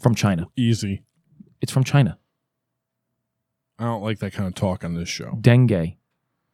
from 0.00 0.14
China. 0.14 0.48
Easy. 0.56 1.04
It's 1.60 1.72
from 1.72 1.84
China. 1.84 2.18
I 3.78 3.84
don't 3.84 4.02
like 4.02 4.18
that 4.20 4.32
kind 4.32 4.46
of 4.46 4.54
talk 4.54 4.84
on 4.84 4.94
this 4.94 5.08
show. 5.08 5.38
Dengue 5.40 5.96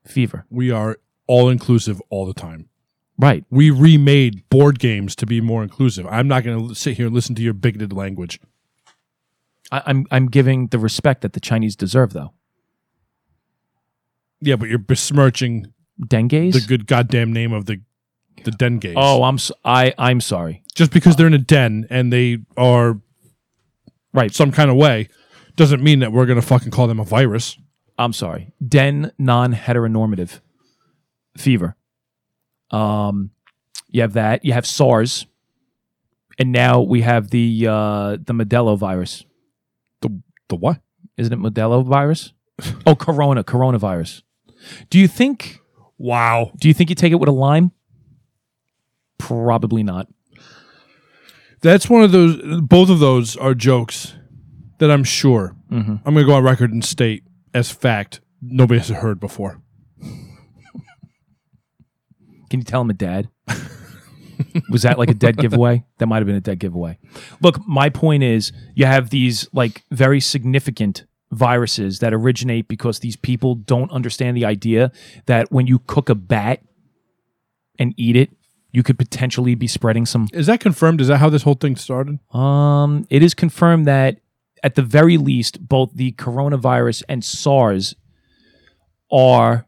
fever. 0.07 0.47
We 0.51 0.71
are 0.71 0.99
all 1.27 1.49
inclusive 1.49 2.01
all 2.11 2.27
the 2.27 2.35
time. 2.35 2.69
Right. 3.19 3.45
We 3.51 3.71
remade 3.71 4.49
board 4.49 4.79
games 4.79 5.17
to 5.17 5.27
be 5.27 5.41
more 5.41 5.63
inclusive. 5.63 6.07
I'm 6.07 6.29
not 6.29 6.45
going 6.45 6.69
to 6.69 6.75
sit 6.75 6.97
here 6.97 7.07
and 7.07 7.15
listen 7.15 7.35
to 7.35 7.43
your 7.43 7.53
bigoted 7.55 7.93
language. 7.93 8.41
I, 9.73 9.83
I'm 9.87 10.07
I'm 10.11 10.29
giving 10.29 10.69
the 10.69 10.79
respect 10.79 11.23
that 11.23 11.33
the 11.33 11.41
Chinese 11.41 11.75
deserve, 11.77 12.13
though. 12.13 12.33
Yeah, 14.41 14.57
but 14.57 14.69
you're 14.69 14.79
besmirching 14.79 15.73
Dengue's. 16.07 16.55
the 16.55 16.61
good 16.67 16.87
goddamn 16.87 17.33
name 17.33 17.53
of 17.53 17.67
the 17.67 17.81
the 18.45 18.51
den 18.51 18.79
gays. 18.79 18.95
Oh, 18.97 19.23
I'm 19.23 19.35
s- 19.37 19.53
I 19.65 19.95
I'm 19.99 20.21
sorry. 20.21 20.63
just 20.75 20.93
because 20.93 21.17
they're 21.17 21.27
in 21.27 21.35
a 21.35 21.39
den 21.39 21.87
and 21.91 22.13
they 22.13 22.39
are 22.57 23.01
Right. 24.13 24.33
some 24.35 24.51
kind 24.53 24.71
of 24.71 24.77
way 24.77 25.09
doesn't 25.57 25.83
mean 25.83 25.99
that 26.01 26.13
we're 26.13 26.27
gonna 26.27 26.43
fucking 26.43 26.71
call 26.71 26.87
them 26.87 27.01
a 27.01 27.05
virus. 27.05 27.59
I'm 27.99 28.13
sorry. 28.13 28.53
Den 28.67 29.13
non-heteronormative 29.19 30.41
fever. 31.37 31.77
Um, 32.71 33.31
you 33.89 34.03
have 34.03 34.13
that. 34.15 34.45
You 34.45 34.53
have 34.53 34.67
SARS, 34.67 35.27
and 36.39 36.53
now 36.53 36.81
we 36.81 37.01
have 37.03 37.31
the 37.31 37.67
uh, 37.69 38.11
the 38.25 38.33
Modelo 38.35 38.79
virus. 38.79 39.25
The 40.03 40.21
the 40.49 40.57
what? 40.57 40.81
Isn't 41.17 41.33
it 41.33 41.39
Modelo 41.41 41.85
virus? 41.85 42.33
oh, 42.87 42.95
Corona, 42.95 43.43
coronavirus. 43.43 44.23
Do 44.91 44.99
you 44.99 45.09
think? 45.09 45.61
Wow. 45.97 46.53
Do 46.61 46.69
you 46.69 46.75
think 46.75 46.91
you 46.91 46.95
take 46.97 47.13
it 47.13 47.17
with 47.17 47.29
a 47.29 47.33
lime? 47.33 47.73
Probably 49.19 49.83
not. 49.83 50.09
That's 51.61 51.91
one 51.91 52.03
of 52.03 52.13
those. 52.13 52.61
Both 52.63 52.89
of 52.89 53.01
those 53.01 53.37
are 53.37 53.55
jokes 53.55 54.15
that 54.79 54.91
I'm 54.91 55.05
sure 55.05 55.57
Mm-hmm. 55.71 55.97
I'm 56.05 56.15
going 56.15 56.25
to 56.25 56.25
go 56.25 56.35
on 56.35 56.45
record 56.45 56.73
and 56.73 56.85
state 56.85 57.25
as 57.53 57.71
fact 57.71 58.21
nobody 58.41 58.81
has 58.81 58.89
heard 58.89 59.21
before. 59.21 59.61
Can 62.51 62.61
you 62.61 62.65
tell 62.65 62.81
him 62.81 62.91
a 62.91 62.95
dad? 62.95 63.29
Was 64.71 64.83
that 64.83 64.99
like 64.99 65.11
a 65.11 65.15
dead 65.15 65.37
giveaway? 65.37 65.85
That 65.99 66.07
might 66.07 66.19
have 66.19 66.27
been 66.27 66.37
a 66.37 66.41
dead 66.41 66.59
giveaway. 66.59 66.99
Look, 67.43 67.61
my 67.67 67.91
point 67.91 68.23
is 68.23 68.53
you 68.75 68.87
have 68.87 69.11
these 69.11 69.47
like 69.53 69.85
very 69.91 70.21
significant 70.21 71.05
viruses 71.31 71.99
that 71.99 72.15
originate 72.15 72.69
because 72.69 73.01
these 73.01 73.17
people 73.17 73.55
don't 73.55 73.91
understand 73.91 74.37
the 74.37 74.47
idea 74.47 74.91
that 75.27 75.53
when 75.53 75.67
you 75.67 75.81
cook 75.81 76.09
a 76.09 76.15
bat 76.15 76.63
and 77.79 77.93
eat 77.99 78.17
it, 78.17 78.31
you 78.71 78.83
could 78.83 78.99
potentially 78.99 79.55
be 79.55 79.67
spreading 79.67 80.05
some 80.07 80.29
Is 80.33 80.47
that 80.47 80.61
confirmed? 80.61 81.01
Is 81.01 81.09
that 81.09 81.19
how 81.19 81.29
this 81.31 81.43
whole 81.43 81.55
thing 81.55 81.77
started? 81.77 82.19
um, 82.35 83.07
it 83.11 83.23
is 83.23 83.35
confirmed 83.35 83.87
that 83.87 84.21
at 84.63 84.75
the 84.75 84.83
very 84.83 85.17
least, 85.17 85.67
both 85.69 85.91
the 85.95 86.13
coronavirus 86.13 87.03
and 87.09 87.25
SARS 87.25 87.95
are 89.11 89.67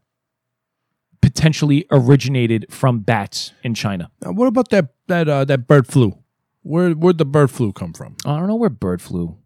potentially 1.20 1.86
originated 1.90 2.66
from 2.70 3.00
bats 3.00 3.52
in 3.62 3.74
China. 3.74 4.10
Now, 4.22 4.32
what 4.32 4.46
about 4.46 4.70
that 4.70 4.88
that 5.06 5.28
uh, 5.28 5.44
that 5.44 5.66
bird 5.66 5.86
flu? 5.86 6.18
Where 6.62 6.90
where'd 6.90 7.18
the 7.18 7.24
bird 7.24 7.50
flu 7.50 7.72
come 7.72 7.92
from? 7.92 8.16
I 8.26 8.36
don't 8.38 8.48
know 8.48 8.56
where 8.56 8.70
bird 8.70 9.00
flu. 9.00 9.38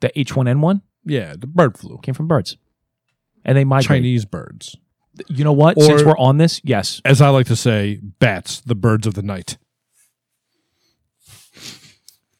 The 0.00 0.10
H1N1 0.16 0.82
Yeah, 1.04 1.34
the 1.38 1.46
bird 1.46 1.76
flu. 1.78 1.98
came 2.02 2.14
from 2.14 2.26
birds. 2.28 2.56
And 3.44 3.56
they 3.58 3.64
migrate. 3.64 3.86
Chinese 3.88 4.24
birds. 4.24 4.76
You 5.28 5.44
know 5.44 5.52
what? 5.52 5.76
Or- 5.76 5.84
Since 5.84 6.04
we're 6.04 6.18
on 6.18 6.38
this, 6.38 6.60
yes. 6.64 7.00
As 7.04 7.20
I 7.20 7.28
like 7.28 7.46
to 7.46 7.56
say, 7.56 7.98
bats, 8.02 8.60
the 8.60 8.74
birds 8.74 9.06
of 9.06 9.14
the 9.14 9.22
night. 9.22 9.58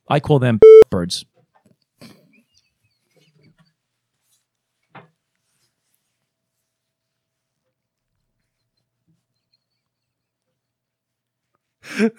I 0.08 0.20
call 0.20 0.38
them 0.38 0.60
birds. 0.90 1.24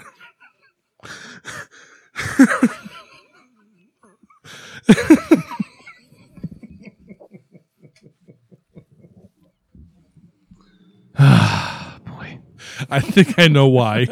I 12.93 12.99
think 12.99 13.39
I 13.39 13.47
know 13.47 13.67
why. 13.69 14.05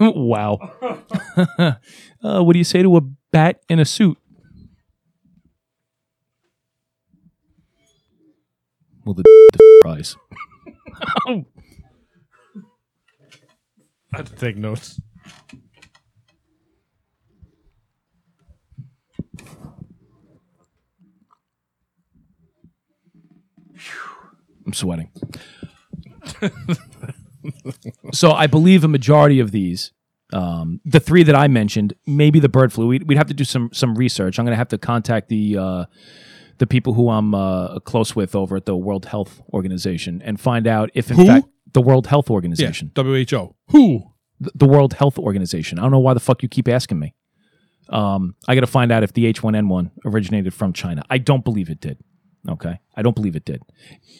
wow. 0.00 0.58
uh, 1.46 2.42
what 2.42 2.54
do 2.54 2.58
you 2.58 2.64
say 2.64 2.82
to 2.82 2.96
a 2.96 3.02
bat 3.02 3.60
in 3.68 3.78
a 3.78 3.84
suit? 3.84 4.16
Well, 9.04 9.12
the, 9.12 9.24
the 9.52 9.78
fries. 9.82 10.16
I 11.26 11.44
have 14.12 14.30
to 14.30 14.36
take 14.36 14.56
notes. 14.56 14.98
I'm 24.64 24.72
sweating. 24.72 25.10
so 28.12 28.32
I 28.32 28.46
believe 28.46 28.84
a 28.84 28.88
majority 28.88 29.40
of 29.40 29.50
these, 29.50 29.92
um, 30.32 30.80
the 30.84 31.00
three 31.00 31.22
that 31.22 31.34
I 31.34 31.48
mentioned, 31.48 31.94
maybe 32.06 32.40
the 32.40 32.48
bird 32.48 32.72
flu. 32.72 32.86
We'd, 32.86 33.08
we'd 33.08 33.18
have 33.18 33.26
to 33.28 33.34
do 33.34 33.44
some 33.44 33.70
some 33.72 33.94
research. 33.96 34.38
I'm 34.38 34.44
going 34.44 34.52
to 34.52 34.56
have 34.58 34.68
to 34.68 34.78
contact 34.78 35.28
the 35.28 35.56
uh, 35.56 35.84
the 36.58 36.66
people 36.66 36.94
who 36.94 37.08
I'm 37.08 37.34
uh, 37.34 37.78
close 37.80 38.14
with 38.14 38.34
over 38.34 38.56
at 38.56 38.66
the 38.66 38.76
World 38.76 39.06
Health 39.06 39.42
Organization 39.52 40.22
and 40.24 40.38
find 40.40 40.66
out 40.66 40.90
if 40.94 41.10
in 41.10 41.16
Who? 41.16 41.26
fact 41.26 41.46
the 41.72 41.80
World 41.80 42.06
Health 42.06 42.28
Yeah, 42.28 42.34
Organization, 42.34 42.92
WHO. 42.96 43.54
Who? 43.68 44.04
the, 44.40 44.50
the 44.54 44.66
World 44.66 44.94
Health 44.94 45.18
Organization. 45.18 45.78
I 45.78 45.82
don't 45.82 45.90
know 45.90 45.98
why 45.98 46.14
the 46.14 46.20
fuck 46.20 46.42
you 46.42 46.48
keep 46.48 46.68
asking 46.68 46.98
me. 46.98 47.14
Um, 47.88 48.34
I 48.46 48.54
got 48.54 48.60
to 48.60 48.66
find 48.68 48.92
out 48.92 49.02
if 49.02 49.12
the 49.14 49.30
H1N1 49.32 49.90
originated 50.04 50.54
from 50.54 50.72
China. 50.72 51.02
I 51.10 51.18
don't 51.18 51.44
believe 51.44 51.68
it 51.70 51.80
did. 51.80 51.98
Okay, 52.48 52.78
I 52.96 53.02
don't 53.02 53.14
believe 53.16 53.36
it 53.36 53.44
did. 53.44 53.62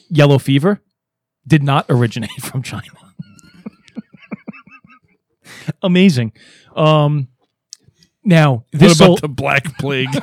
Yellow 0.09 0.37
fever 0.37 0.79
did 1.47 1.63
not 1.63 1.85
originate 1.89 2.31
from 2.41 2.61
China. 2.63 2.83
Amazing. 5.83 6.31
Um, 6.75 7.27
now 8.23 8.53
What 8.53 8.65
this 8.71 8.95
about 8.99 9.07
whole- 9.07 9.17
the 9.17 9.27
Black 9.27 9.77
Plague? 9.79 10.09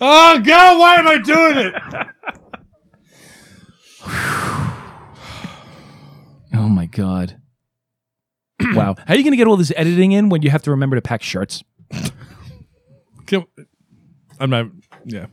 oh 0.00 0.40
God! 0.40 0.78
Why 0.78 0.94
am 0.96 1.08
I 1.08 1.18
doing 1.18 1.58
it? 1.58 1.74
oh 6.54 6.68
my 6.68 6.86
god. 6.86 7.40
wow. 8.60 8.94
How 9.06 9.14
are 9.14 9.16
you 9.16 9.22
going 9.22 9.32
to 9.32 9.36
get 9.36 9.46
all 9.46 9.56
this 9.56 9.72
editing 9.76 10.12
in 10.12 10.28
when 10.28 10.42
you 10.42 10.50
have 10.50 10.62
to 10.62 10.70
remember 10.70 10.96
to 10.96 11.02
pack 11.02 11.22
shirts? 11.22 11.62
I'm 14.40 14.50
not. 14.50 14.66
Yeah. 15.04 15.26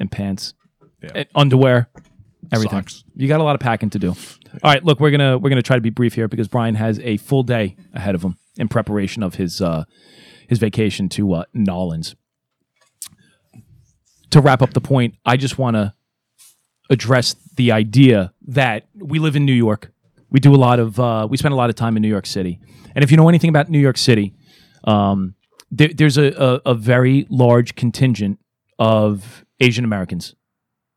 And 0.00 0.10
pants, 0.10 0.54
Yeah. 1.02 1.10
and 1.14 1.28
underwear, 1.34 1.88
everything. 2.52 2.78
Socks. 2.80 3.04
You 3.14 3.28
got 3.28 3.40
a 3.40 3.44
lot 3.44 3.54
of 3.54 3.60
packing 3.60 3.90
to 3.90 3.98
do. 3.98 4.08
All 4.10 4.16
right, 4.64 4.84
look, 4.84 4.98
we're 4.98 5.10
gonna 5.12 5.38
we're 5.38 5.50
gonna 5.50 5.62
try 5.62 5.76
to 5.76 5.80
be 5.82 5.90
brief 5.90 6.14
here 6.14 6.26
because 6.26 6.48
Brian 6.48 6.74
has 6.74 6.98
a 7.00 7.18
full 7.18 7.42
day 7.44 7.76
ahead 7.94 8.14
of 8.16 8.22
him 8.24 8.36
in 8.56 8.66
preparation 8.68 9.22
of 9.22 9.36
his 9.36 9.60
uh, 9.60 9.84
his 10.48 10.58
vacation 10.58 11.08
to 11.10 11.34
uh, 11.34 11.44
Nolans. 11.54 12.16
To 14.30 14.40
wrap 14.40 14.62
up 14.62 14.72
the 14.74 14.80
point, 14.80 15.14
I 15.26 15.36
just 15.36 15.58
want 15.58 15.74
to 15.76 15.92
address 16.88 17.34
the 17.56 17.72
idea 17.72 18.32
that 18.48 18.88
we 18.96 19.18
live 19.18 19.34
in 19.36 19.44
New 19.44 19.52
York. 19.52 19.92
We 20.30 20.38
do 20.40 20.54
a 20.54 20.56
lot 20.56 20.78
of 20.78 20.98
uh, 21.00 21.26
we 21.28 21.36
spend 21.36 21.52
a 21.52 21.56
lot 21.56 21.68
of 21.70 21.76
time 21.76 21.96
in 21.96 22.02
New 22.02 22.08
York 22.08 22.26
City, 22.26 22.60
and 22.94 23.02
if 23.02 23.10
you 23.10 23.16
know 23.16 23.28
anything 23.28 23.50
about 23.50 23.68
New 23.68 23.80
York 23.80 23.98
City, 23.98 24.34
um, 24.84 25.34
there, 25.72 25.88
there's 25.88 26.16
a, 26.16 26.28
a, 26.64 26.70
a 26.70 26.74
very 26.74 27.26
large 27.28 27.74
contingent 27.74 28.38
of 28.78 29.44
Asian 29.60 29.84
Americans, 29.84 30.34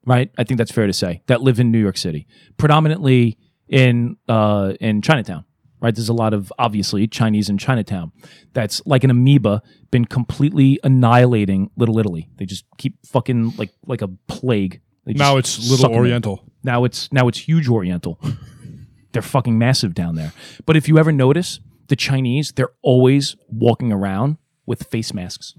right? 0.05 0.31
I 0.37 0.43
think 0.43 0.57
that's 0.57 0.71
fair 0.71 0.87
to 0.87 0.93
say 0.93 1.21
that 1.27 1.41
live 1.41 1.59
in 1.59 1.71
New 1.71 1.79
York 1.79 1.97
City, 1.97 2.27
predominantly 2.57 3.37
in 3.67 4.17
uh, 4.27 4.73
in 4.79 5.01
Chinatown. 5.01 5.45
Right, 5.79 5.93
there's 5.93 6.07
a 6.07 6.13
lot 6.13 6.33
of 6.33 6.51
obviously 6.57 7.07
Chinese 7.07 7.49
in 7.49 7.57
Chinatown. 7.57 8.13
That's 8.53 8.81
like 8.85 9.03
an 9.03 9.09
amoeba, 9.09 9.61
been 9.91 10.05
completely 10.05 10.79
annihilating 10.81 11.71
Little 11.75 11.99
Italy. 11.99 12.29
They 12.37 12.45
just 12.45 12.63
keep 12.77 13.05
fucking 13.05 13.55
like 13.57 13.71
like 13.85 14.01
a 14.01 14.07
plague. 14.29 14.79
They 15.05 15.11
Now 15.11 15.35
it's 15.35 15.59
Little 15.59 15.71
Little 15.71 15.85
'em 15.87 15.91
in. 15.91 15.97
Oriental. 15.99 16.45
Now 16.63 16.85
it's 16.85 17.11
now 17.11 17.27
it's 17.27 17.39
huge 17.39 17.67
Oriental. 17.67 18.17
they're 19.11 19.21
fucking 19.21 19.57
massive 19.57 19.93
down 19.93 20.15
there. 20.15 20.31
But 20.65 20.77
if 20.77 20.87
you 20.87 20.97
ever 20.97 21.11
notice, 21.11 21.59
the 21.87 21.97
Chinese, 21.97 22.53
they're 22.53 22.71
always 22.81 23.35
walking 23.49 23.91
around 23.91 24.37
with 24.65 24.83
face 24.83 25.13
masks. 25.13 25.53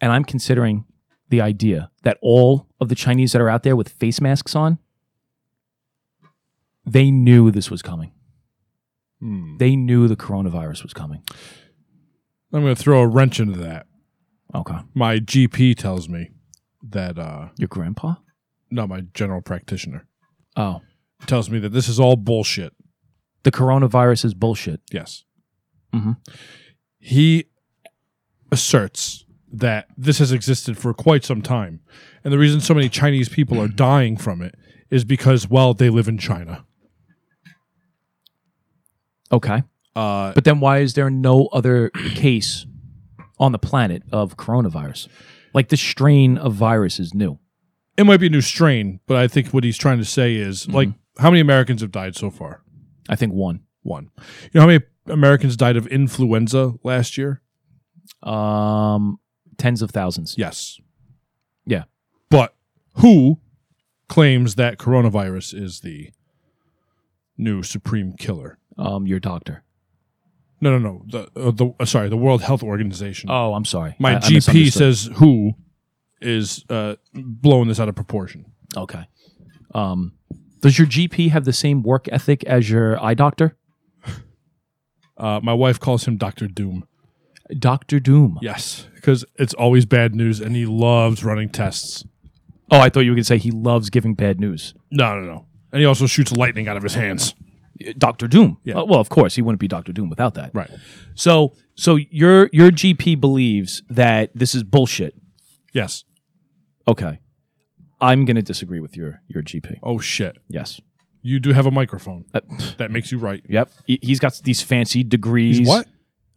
And 0.00 0.10
I'm 0.10 0.24
considering 0.24 0.86
the 1.28 1.40
idea 1.40 1.90
that 2.02 2.18
all 2.22 2.68
of 2.80 2.88
the 2.88 2.94
Chinese 2.94 3.32
that 3.32 3.40
are 3.40 3.48
out 3.48 3.62
there 3.62 3.76
with 3.76 3.88
face 3.88 4.20
masks 4.20 4.54
on, 4.54 4.78
they 6.86 7.10
knew 7.10 7.50
this 7.50 7.70
was 7.70 7.82
coming. 7.82 8.12
They 9.58 9.74
knew 9.74 10.06
the 10.06 10.16
coronavirus 10.16 10.82
was 10.82 10.92
coming. 10.92 11.22
I'm 12.52 12.62
going 12.62 12.74
to 12.74 12.80
throw 12.80 13.00
a 13.00 13.06
wrench 13.08 13.40
into 13.40 13.58
that. 13.60 13.86
Okay. 14.54 14.76
My 14.92 15.18
GP 15.18 15.76
tells 15.78 16.08
me 16.10 16.28
that. 16.90 17.18
uh 17.18 17.48
Your 17.56 17.68
grandpa? 17.68 18.16
No, 18.70 18.86
my 18.86 19.00
general 19.14 19.40
practitioner 19.40 20.06
Oh. 20.56 20.82
tells 21.26 21.48
me 21.48 21.58
that 21.60 21.70
this 21.70 21.88
is 21.88 21.98
all 21.98 22.16
bullshit. 22.16 22.74
The 23.44 23.50
coronavirus 23.50 24.26
is 24.26 24.34
bullshit. 24.34 24.82
Yes. 24.92 25.24
Mhm. 25.94 26.18
He 26.98 27.46
asserts 28.52 29.23
that 29.58 29.86
this 29.96 30.18
has 30.18 30.32
existed 30.32 30.76
for 30.76 30.92
quite 30.94 31.24
some 31.24 31.40
time. 31.42 31.80
And 32.22 32.32
the 32.32 32.38
reason 32.38 32.60
so 32.60 32.74
many 32.74 32.88
Chinese 32.88 33.28
people 33.28 33.60
are 33.60 33.68
dying 33.68 34.16
from 34.16 34.42
it 34.42 34.54
is 34.90 35.04
because, 35.04 35.48
well, 35.48 35.74
they 35.74 35.90
live 35.90 36.08
in 36.08 36.18
China. 36.18 36.64
Okay. 39.32 39.62
Uh, 39.96 40.32
But 40.34 40.44
then 40.44 40.60
why 40.60 40.78
is 40.78 40.94
there 40.94 41.10
no 41.10 41.46
other 41.52 41.90
case 41.90 42.66
on 43.38 43.52
the 43.52 43.58
planet 43.58 44.02
of 44.12 44.36
coronavirus? 44.36 45.08
Like 45.52 45.68
this 45.68 45.80
strain 45.80 46.36
of 46.38 46.54
virus 46.54 46.98
is 46.98 47.14
new. 47.14 47.38
it 47.96 48.04
might 48.04 48.18
be 48.18 48.26
a 48.26 48.30
new 48.30 48.40
strain, 48.40 48.98
but 49.06 49.16
I 49.16 49.28
think 49.28 49.48
what 49.48 49.62
he's 49.62 49.78
trying 49.78 49.98
to 49.98 50.04
say 50.04 50.34
is 50.34 50.68
like, 50.68 50.88
how 51.18 51.30
many 51.30 51.40
Americans 51.40 51.80
have 51.80 51.92
died 51.92 52.16
so 52.16 52.28
far? 52.28 52.62
I 53.08 53.14
think 53.16 53.32
one. 53.32 53.60
One. 53.82 54.10
You 54.42 54.50
know 54.54 54.60
how 54.62 54.66
many 54.66 54.80
Americans 55.06 55.56
died 55.56 55.76
of 55.76 55.86
influenza 55.86 56.74
last 56.82 57.16
year? 57.16 57.40
Um, 58.22 59.18
tens 59.58 59.82
of 59.82 59.90
thousands. 59.90 60.34
Yes. 60.38 60.78
Yeah. 61.66 61.84
But 62.30 62.54
who 62.94 63.40
claims 64.08 64.54
that 64.56 64.78
coronavirus 64.78 65.54
is 65.60 65.80
the 65.80 66.10
new 67.36 67.62
supreme 67.62 68.12
killer? 68.18 68.58
Um, 68.76 69.06
your 69.06 69.20
doctor. 69.20 69.62
No, 70.60 70.76
no, 70.76 70.78
no. 70.78 71.02
The 71.06 71.40
uh, 71.40 71.50
the 71.50 71.74
uh, 71.78 71.84
sorry, 71.84 72.08
the 72.08 72.16
World 72.16 72.42
Health 72.42 72.62
Organization. 72.62 73.30
Oh, 73.30 73.54
I'm 73.54 73.64
sorry. 73.64 73.94
My 73.98 74.14
I- 74.14 74.16
I 74.16 74.18
GP 74.20 74.34
misunderstood. 74.34 74.72
says 74.72 75.10
who 75.16 75.52
is 76.20 76.64
uh, 76.70 76.96
blowing 77.12 77.68
this 77.68 77.78
out 77.80 77.88
of 77.88 77.94
proportion. 77.94 78.46
Okay. 78.76 79.04
Um, 79.74 80.12
does 80.60 80.78
your 80.78 80.86
GP 80.86 81.30
have 81.30 81.44
the 81.44 81.52
same 81.52 81.82
work 81.82 82.08
ethic 82.10 82.42
as 82.44 82.70
your 82.70 83.02
eye 83.02 83.14
doctor? 83.14 83.56
Uh, 85.16 85.38
my 85.42 85.52
wife 85.52 85.78
calls 85.78 86.06
him 86.08 86.16
Doctor 86.16 86.48
Doom. 86.48 86.86
Doctor 87.58 88.00
Doom. 88.00 88.38
Yes, 88.42 88.86
because 88.94 89.24
it's 89.36 89.54
always 89.54 89.84
bad 89.86 90.14
news, 90.14 90.40
and 90.40 90.56
he 90.56 90.66
loves 90.66 91.24
running 91.24 91.48
tests. 91.48 92.04
Oh, 92.70 92.80
I 92.80 92.88
thought 92.88 93.00
you 93.00 93.10
were 93.10 93.16
going 93.16 93.22
to 93.24 93.26
say 93.28 93.38
he 93.38 93.50
loves 93.50 93.90
giving 93.90 94.14
bad 94.14 94.40
news. 94.40 94.74
No, 94.90 95.18
no, 95.20 95.26
no. 95.26 95.46
And 95.72 95.80
he 95.80 95.86
also 95.86 96.06
shoots 96.06 96.32
lightning 96.32 96.66
out 96.68 96.76
of 96.76 96.82
his 96.82 96.94
hands. 96.94 97.34
Doctor 97.98 98.26
Doom. 98.28 98.58
Yeah. 98.64 98.76
Uh, 98.78 98.84
well, 98.84 99.00
of 99.00 99.08
course, 99.10 99.34
he 99.34 99.42
wouldn't 99.42 99.60
be 99.60 99.68
Doctor 99.68 99.92
Doom 99.92 100.08
without 100.08 100.34
that. 100.34 100.50
Right. 100.54 100.70
So, 101.14 101.54
so 101.74 101.96
your 101.96 102.48
your 102.52 102.70
GP 102.70 103.20
believes 103.20 103.82
that 103.90 104.30
this 104.34 104.54
is 104.54 104.62
bullshit. 104.62 105.14
Yes. 105.72 106.04
Okay. 106.86 107.18
I'm 108.00 108.24
going 108.24 108.36
to 108.36 108.42
disagree 108.42 108.80
with 108.80 108.96
your 108.96 109.20
your 109.28 109.42
GP. 109.42 109.78
Oh 109.82 109.98
shit. 109.98 110.38
Yes. 110.48 110.80
You 111.22 111.40
do 111.40 111.52
have 111.52 111.66
a 111.66 111.70
microphone. 111.70 112.26
Uh, 112.32 112.40
That 112.78 112.90
makes 112.90 113.10
you 113.10 113.18
right. 113.18 113.42
yep. 113.48 113.70
He, 113.86 113.98
he's 114.02 114.20
got 114.20 114.40
these 114.44 114.62
fancy 114.62 115.02
degrees. 115.02 115.58
He's 115.58 115.68
what? 115.68 115.86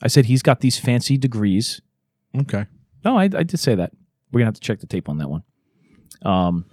I 0.02 0.08
said 0.08 0.26
he's 0.26 0.44
got 0.44 0.60
these 0.60 0.78
fancy 0.78 1.18
degrees. 1.18 1.82
Okay. 2.38 2.66
No, 3.04 3.18
I, 3.18 3.24
I 3.24 3.44
did 3.44 3.58
say 3.60 3.76
that. 3.76 3.92
We're 4.32 4.40
gonna 4.40 4.48
have 4.48 4.56
to 4.56 4.62
check 4.62 4.80
the 4.80 4.88
tape 4.88 5.10
on 5.10 5.18
that 5.18 5.30
one. 5.30 5.44
Um, 6.24 6.66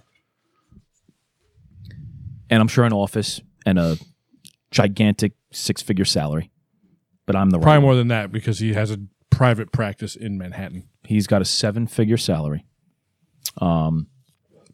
and 2.49 2.61
I'm 2.61 2.67
sure 2.67 2.85
an 2.85 2.93
office 2.93 3.41
and 3.65 3.79
a 3.79 3.97
gigantic 4.71 5.33
six 5.51 5.81
figure 5.81 6.05
salary, 6.05 6.51
but 7.25 7.35
I'm 7.35 7.49
the 7.49 7.57
Probably 7.59 7.77
right. 7.77 7.81
more 7.81 7.95
than 7.95 8.09
that 8.09 8.31
because 8.31 8.59
he 8.59 8.73
has 8.73 8.91
a 8.91 8.99
private 9.29 9.71
practice 9.71 10.15
in 10.15 10.37
Manhattan. 10.37 10.87
He's 11.03 11.27
got 11.27 11.41
a 11.41 11.45
seven 11.45 11.87
figure 11.87 12.17
salary. 12.17 12.65
Um, 13.59 14.07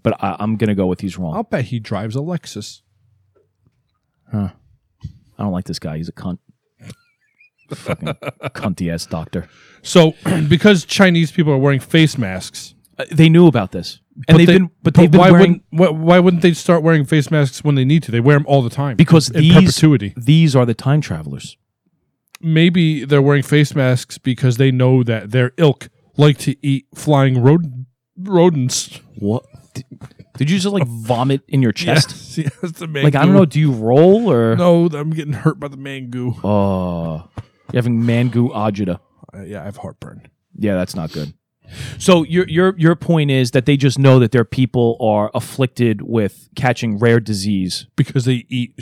but 0.03 0.22
I, 0.24 0.38
I'm 0.39 0.58
gonna 0.58 0.75
go 0.75 0.88
with 0.88 1.01
he's 1.01 1.17
wrong. 1.17 1.36
I'll 1.36 1.43
bet 1.43 1.65
he 1.65 1.79
drives 1.79 2.15
a 2.15 2.20
Lexus. 2.20 2.81
Huh. 4.31 4.50
I 5.38 5.43
don't 5.43 5.51
like 5.51 5.65
this 5.65 5.79
guy. 5.79 5.98
He's 5.98 6.10
a 6.10 6.13
cunt. 6.13 6.39
Fucking 7.75 8.07
cunty 8.53 8.91
ass 8.93 9.05
doctor. 9.05 9.47
So, 9.81 10.13
because 10.47 10.85
Chinese 10.85 11.31
people 11.31 11.53
are 11.53 11.57
wearing 11.57 11.79
face 11.79 12.17
masks, 12.17 12.75
Uh, 12.99 13.05
they 13.11 13.29
knew 13.29 13.47
about 13.47 13.71
this, 13.71 14.00
and 14.27 14.35
but 14.35 14.37
they've 14.37 14.48
they- 14.48 14.57
been, 14.59 14.69
but 14.83 14.93
they've 14.93 15.09
been 15.11 15.19
why 15.19 15.31
wearing 15.31 15.41
wouldn't 15.50 15.63
why, 15.72 15.89
why 15.89 16.19
wouldn't 16.19 16.41
they 16.43 16.53
start 16.53 16.83
wearing 16.83 17.05
face 17.05 17.31
masks 17.31 17.63
when 17.63 17.75
they 17.75 17.85
need 17.85 18.03
to? 18.03 18.11
They 18.11 18.19
wear 18.19 18.37
them 18.37 18.46
all 18.48 18.61
the 18.61 18.69
time 18.69 18.96
because 18.98 19.29
in 19.29 19.41
these 19.41 19.53
perpetuity. 19.53 20.13
these 20.17 20.55
are 20.55 20.65
the 20.65 20.74
time 20.75 21.01
travelers. 21.01 21.57
Maybe 22.43 23.05
they're 23.05 23.22
wearing 23.22 23.43
face 23.43 23.75
masks 23.75 24.17
because 24.17 24.57
they 24.57 24.72
know 24.72 25.03
that 25.03 25.31
their 25.31 25.51
ilk 25.57 25.89
like 26.17 26.37
to 26.39 26.55
eat 26.65 26.85
flying 26.96 27.41
rod- 27.41 27.85
rodents. 28.17 29.00
What 29.19 29.43
did, 29.74 29.85
did 30.37 30.50
you 30.50 30.57
just 30.59 30.74
like 30.74 30.87
vomit 30.87 31.41
in 31.48 31.61
your 31.61 31.72
chest? 31.83 32.09
Yes, 32.37 32.51
yes, 32.61 32.72
the 32.74 32.87
Like 32.87 33.15
I 33.15 33.25
don't 33.25 33.33
know. 33.35 33.46
Do 33.46 33.59
you 33.59 33.72
roll 33.72 34.31
or? 34.31 34.55
No, 34.55 34.87
I'm 34.87 35.11
getting 35.11 35.33
hurt 35.33 35.59
by 35.59 35.67
the 35.67 35.77
mango. 35.77 36.33
Oh, 36.43 37.29
you're 37.72 37.81
having 37.81 38.01
mangu 38.01 38.51
agita. 38.51 39.00
Uh, 39.34 39.42
yeah, 39.44 39.62
I 39.62 39.66
have 39.66 39.77
heartburn. 39.77 40.27
Yeah, 40.57 40.75
that's 40.75 40.96
not 40.96 41.12
good. 41.12 41.34
So 42.00 42.24
your 42.24 42.48
your 42.50 42.75
your 42.77 42.96
point 42.96 43.31
is 43.31 43.51
that 43.51 43.66
they 43.66 43.77
just 43.77 43.98
know 43.98 44.20
that 44.20 44.31
their 44.31 44.44
people 44.44 44.98
are 45.00 45.31
afflicted 45.34 46.01
with 46.01 46.50
catching 46.55 47.00
rare 47.00 47.20
disease. 47.22 47.88
because 47.96 48.25
they 48.25 48.46
eat. 48.50 48.74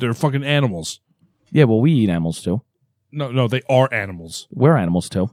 They're 0.00 0.14
fucking 0.14 0.42
animals. 0.42 1.00
Yeah, 1.52 1.64
well, 1.64 1.80
we 1.80 1.92
eat 1.92 2.10
animals 2.10 2.42
too. 2.42 2.62
No, 3.12 3.30
no, 3.30 3.46
they 3.46 3.60
are 3.68 3.92
animals. 3.92 4.48
We're 4.50 4.76
animals 4.76 5.08
too. 5.08 5.30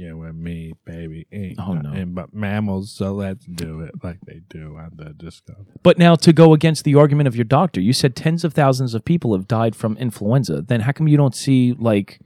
You 0.00 0.22
and 0.22 0.42
me, 0.42 0.72
baby, 0.86 1.26
ain't 1.30 1.58
Oh, 1.60 1.74
no. 1.74 1.90
nothing 1.90 2.14
but 2.14 2.32
mammals. 2.32 2.90
So 2.90 3.12
let's 3.12 3.44
do 3.44 3.80
it 3.80 3.92
like 4.02 4.18
they 4.26 4.40
do 4.48 4.78
on 4.78 4.92
the 4.96 5.12
disco. 5.12 5.66
But 5.82 5.98
now 5.98 6.14
to 6.14 6.32
go 6.32 6.54
against 6.54 6.84
the 6.84 6.94
argument 6.94 7.28
of 7.28 7.36
your 7.36 7.44
doctor, 7.44 7.80
you 7.82 7.92
said 7.92 8.16
tens 8.16 8.42
of 8.42 8.54
thousands 8.54 8.94
of 8.94 9.04
people 9.04 9.34
have 9.34 9.46
died 9.46 9.76
from 9.76 9.98
influenza. 9.98 10.62
Then 10.62 10.80
how 10.80 10.92
come 10.92 11.06
you 11.06 11.18
don't 11.18 11.34
see 11.34 11.74
like 11.78 12.18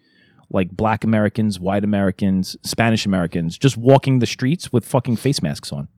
like 0.51 0.71
black 0.71 1.03
Americans, 1.03 1.59
white 1.59 1.83
Americans, 1.83 2.57
Spanish 2.63 3.07
Americans 3.07 3.59
just 3.59 3.77
walking 3.77 4.21
the 4.21 4.27
streets 4.27 4.73
with 4.73 4.85
fucking 4.85 5.17
face 5.17 5.43
masks 5.43 5.73
on? 5.73 5.89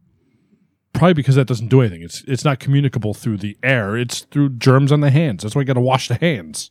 Probably 0.94 1.12
because 1.12 1.34
that 1.34 1.46
doesn't 1.46 1.68
do 1.68 1.82
anything. 1.82 2.00
It's 2.02 2.24
it's 2.26 2.44
not 2.44 2.58
communicable 2.58 3.12
through 3.12 3.36
the 3.36 3.58
air. 3.62 3.98
It's 3.98 4.20
through 4.20 4.56
germs 4.56 4.92
on 4.92 5.00
the 5.00 5.10
hands. 5.10 5.42
That's 5.42 5.54
why 5.54 5.60
you 5.60 5.66
got 5.66 5.74
to 5.74 5.80
wash 5.80 6.08
the 6.08 6.14
hands. 6.14 6.70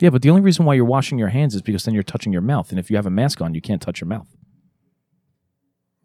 Yeah, 0.00 0.10
but 0.10 0.22
the 0.22 0.30
only 0.30 0.42
reason 0.42 0.64
why 0.64 0.74
you're 0.74 0.84
washing 0.84 1.18
your 1.18 1.28
hands 1.28 1.54
is 1.54 1.62
because 1.62 1.84
then 1.84 1.92
you're 1.94 2.02
touching 2.04 2.32
your 2.32 2.42
mouth, 2.42 2.70
and 2.70 2.78
if 2.78 2.88
you 2.90 2.96
have 2.96 3.06
a 3.06 3.10
mask 3.10 3.40
on, 3.40 3.54
you 3.54 3.60
can't 3.60 3.82
touch 3.82 4.00
your 4.00 4.06
mouth. 4.08 4.28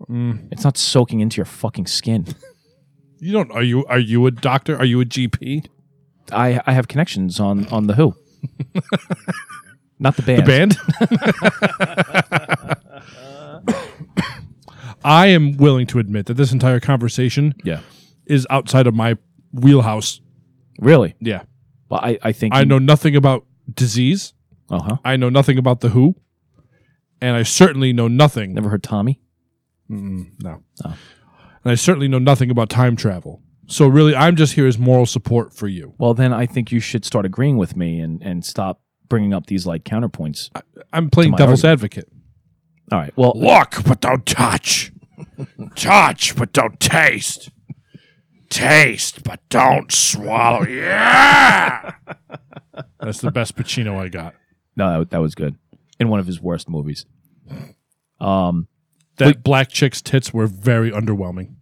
Mm. 0.09 0.47
It's 0.51 0.63
not 0.63 0.77
soaking 0.77 1.19
into 1.21 1.37
your 1.37 1.45
fucking 1.45 1.85
skin. 1.87 2.25
You 3.19 3.31
don't. 3.31 3.51
Are 3.51 3.63
you? 3.63 3.85
Are 3.85 3.99
you 3.99 4.25
a 4.25 4.31
doctor? 4.31 4.75
Are 4.77 4.83
you 4.85 4.99
a 4.99 5.05
GP? 5.05 5.67
I 6.31 6.59
I 6.65 6.73
have 6.73 6.87
connections 6.87 7.39
on 7.39 7.67
on 7.67 7.87
the 7.87 7.93
Who, 7.93 8.15
not 9.99 10.15
the 10.17 10.23
band. 10.23 10.45
The 10.45 10.77
band. 13.67 14.13
I 15.05 15.27
am 15.27 15.57
willing 15.57 15.85
to 15.87 15.99
admit 15.99 16.27
that 16.27 16.35
this 16.35 16.51
entire 16.53 16.79
conversation 16.79 17.53
Yeah, 17.63 17.81
is 18.25 18.47
outside 18.49 18.87
of 18.87 18.93
my 18.95 19.17
wheelhouse. 19.51 20.21
really. 20.79 21.15
Yeah, 21.19 21.43
Well, 21.89 21.99
I 22.01 22.17
I 22.23 22.31
think 22.31 22.53
I 22.53 22.63
know 22.63 22.79
nothing 22.79 23.15
about 23.15 23.45
disease. 23.71 24.33
Uh 24.69 24.81
huh. 24.81 24.97
I 25.05 25.15
know 25.17 25.29
nothing 25.29 25.57
about 25.57 25.81
the 25.81 25.89
WHO, 25.89 26.15
and 27.21 27.35
I 27.35 27.43
certainly 27.43 27.93
know 27.93 28.07
nothing. 28.07 28.53
Never 28.53 28.69
heard 28.69 28.83
Tommy. 28.83 29.19
No. 29.89 30.63
Oh. 30.85 30.97
And 31.63 31.71
I 31.71 31.75
certainly 31.75 32.07
know 32.07 32.19
nothing 32.19 32.49
about 32.49 32.69
time 32.69 32.95
travel. 32.95 33.41
So 33.67 33.87
really, 33.87 34.15
I'm 34.15 34.35
just 34.35 34.53
here 34.53 34.67
as 34.67 34.77
moral 34.77 35.05
support 35.05 35.53
for 35.53 35.67
you. 35.67 35.93
Well, 35.97 36.13
then 36.13 36.33
I 36.33 36.45
think 36.45 36.71
you 36.71 36.79
should 36.79 37.05
start 37.05 37.25
agreeing 37.25 37.57
with 37.57 37.75
me 37.75 37.99
and 37.99 38.21
and 38.21 38.43
stop 38.43 38.81
bringing 39.07 39.33
up 39.33 39.45
these 39.47 39.65
like 39.65 39.83
counterpoints. 39.83 40.49
I'm 40.91 41.09
playing 41.09 41.31
my 41.31 41.37
devil's 41.37 41.63
advocate. 41.63 42.09
All 42.91 42.99
right. 42.99 43.13
Well, 43.15 43.33
Look, 43.35 43.83
but 43.85 44.01
don't 44.01 44.25
touch. 44.25 44.91
touch, 45.75 46.35
but 46.35 46.51
don't 46.53 46.79
taste. 46.79 47.49
Taste, 48.53 49.23
but 49.23 49.39
don't 49.49 49.91
swallow. 49.91 50.65
Yeah. 50.67 51.93
That's 52.99 53.21
the 53.21 53.31
best 53.31 53.55
Pacino 53.55 53.97
I 53.99 54.09
got. 54.09 54.35
no, 54.75 54.99
that, 54.99 55.09
that 55.11 55.21
was 55.21 55.35
good 55.35 55.55
in 55.99 56.09
one 56.09 56.19
of 56.19 56.27
his 56.27 56.41
worst 56.41 56.69
movies. 56.69 57.05
Um. 58.19 58.67
That 59.17 59.43
black 59.43 59.69
chick's 59.69 60.01
tits 60.01 60.33
were 60.33 60.47
very 60.47 60.89
underwhelming. 60.91 61.55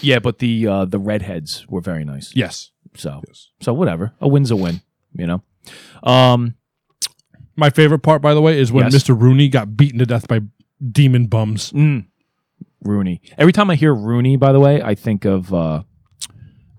Yeah, 0.00 0.20
but 0.20 0.38
the 0.38 0.66
uh, 0.66 0.84
the 0.84 0.98
redheads 1.00 1.66
were 1.68 1.80
very 1.80 2.04
nice. 2.04 2.32
Yes. 2.36 2.70
So 2.94 3.20
Yes. 3.26 3.48
so 3.60 3.72
whatever. 3.72 4.12
A 4.20 4.28
win's 4.28 4.50
a 4.52 4.56
win. 4.56 4.80
You 5.14 5.26
know. 5.26 5.42
Um. 6.02 6.54
My 7.56 7.68
favorite 7.70 7.98
part, 8.00 8.22
by 8.22 8.32
the 8.34 8.40
way, 8.40 8.58
is 8.60 8.70
when 8.72 8.84
Yes. 8.90 8.94
Mr. 9.02 9.20
Rooney 9.20 9.48
got 9.48 9.76
beaten 9.76 9.98
to 9.98 10.06
death 10.06 10.26
by 10.28 10.40
demon 10.90 11.26
bums. 11.26 11.70
Mm, 11.72 12.06
Rooney. 12.82 13.20
Every 13.36 13.52
time 13.52 13.68
I 13.68 13.74
hear 13.74 13.94
Rooney, 13.94 14.36
by 14.36 14.52
the 14.52 14.60
way, 14.60 14.80
I 14.82 14.94
think 14.94 15.24
of 15.24 15.52
uh, 15.52 15.82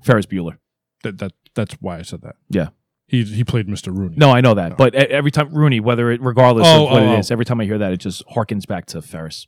Ferris 0.03 0.25
Bueller. 0.25 0.57
That 1.03 1.17
that 1.19 1.31
that's 1.55 1.73
why 1.75 1.99
I 1.99 2.01
said 2.03 2.21
that. 2.21 2.35
Yeah. 2.49 2.69
He 3.07 3.23
he 3.23 3.43
played 3.43 3.67
Mr. 3.67 3.95
Rooney. 3.95 4.15
No, 4.17 4.31
I 4.31 4.41
know 4.41 4.53
that, 4.55 4.77
but 4.77 4.95
e- 4.95 4.97
every 4.97 5.29
time 5.31 5.53
Rooney, 5.53 5.79
whether 5.79 6.09
it 6.11 6.21
regardless 6.21 6.65
Oh, 6.67 6.85
of 6.85 6.91
what 6.91 7.01
oh, 7.01 7.05
it 7.05 7.15
oh. 7.15 7.19
is, 7.19 7.29
oh. 7.31 7.33
every 7.33 7.45
time 7.45 7.59
I 7.59 7.65
hear 7.65 7.77
that, 7.77 7.91
it 7.91 7.97
just 7.97 8.25
harkens 8.27 8.65
back 8.65 8.85
to 8.87 9.01
Ferris. 9.01 9.47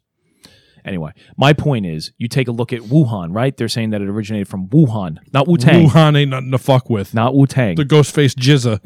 Anyway, 0.84 1.12
my 1.36 1.52
point 1.52 1.84
is, 1.86 2.12
you 2.20 2.28
take 2.28 2.48
a 2.48 2.52
look 2.52 2.72
at 2.72 2.82
Wuhan, 2.82 3.34
right? 3.34 3.58
They're 3.58 3.68
saying 3.70 3.90
that 3.90 4.02
it 4.04 4.08
originated 4.08 4.48
from 4.48 4.68
Wuhan, 4.68 5.18
not 5.34 5.48
Wu 5.48 5.58
Tang, 5.58 5.88
Wuhan 5.90 6.16
ain't 6.16 6.30
nothing 6.30 6.52
to 6.52 6.60
fuck 6.60 6.92
with. 6.92 7.14
not 7.16 7.34
Wu 7.34 7.48
Tang. 7.48 7.76
The 7.76 7.86
ghost 7.86 8.14
face 8.14 8.36
Jizza 8.36 8.80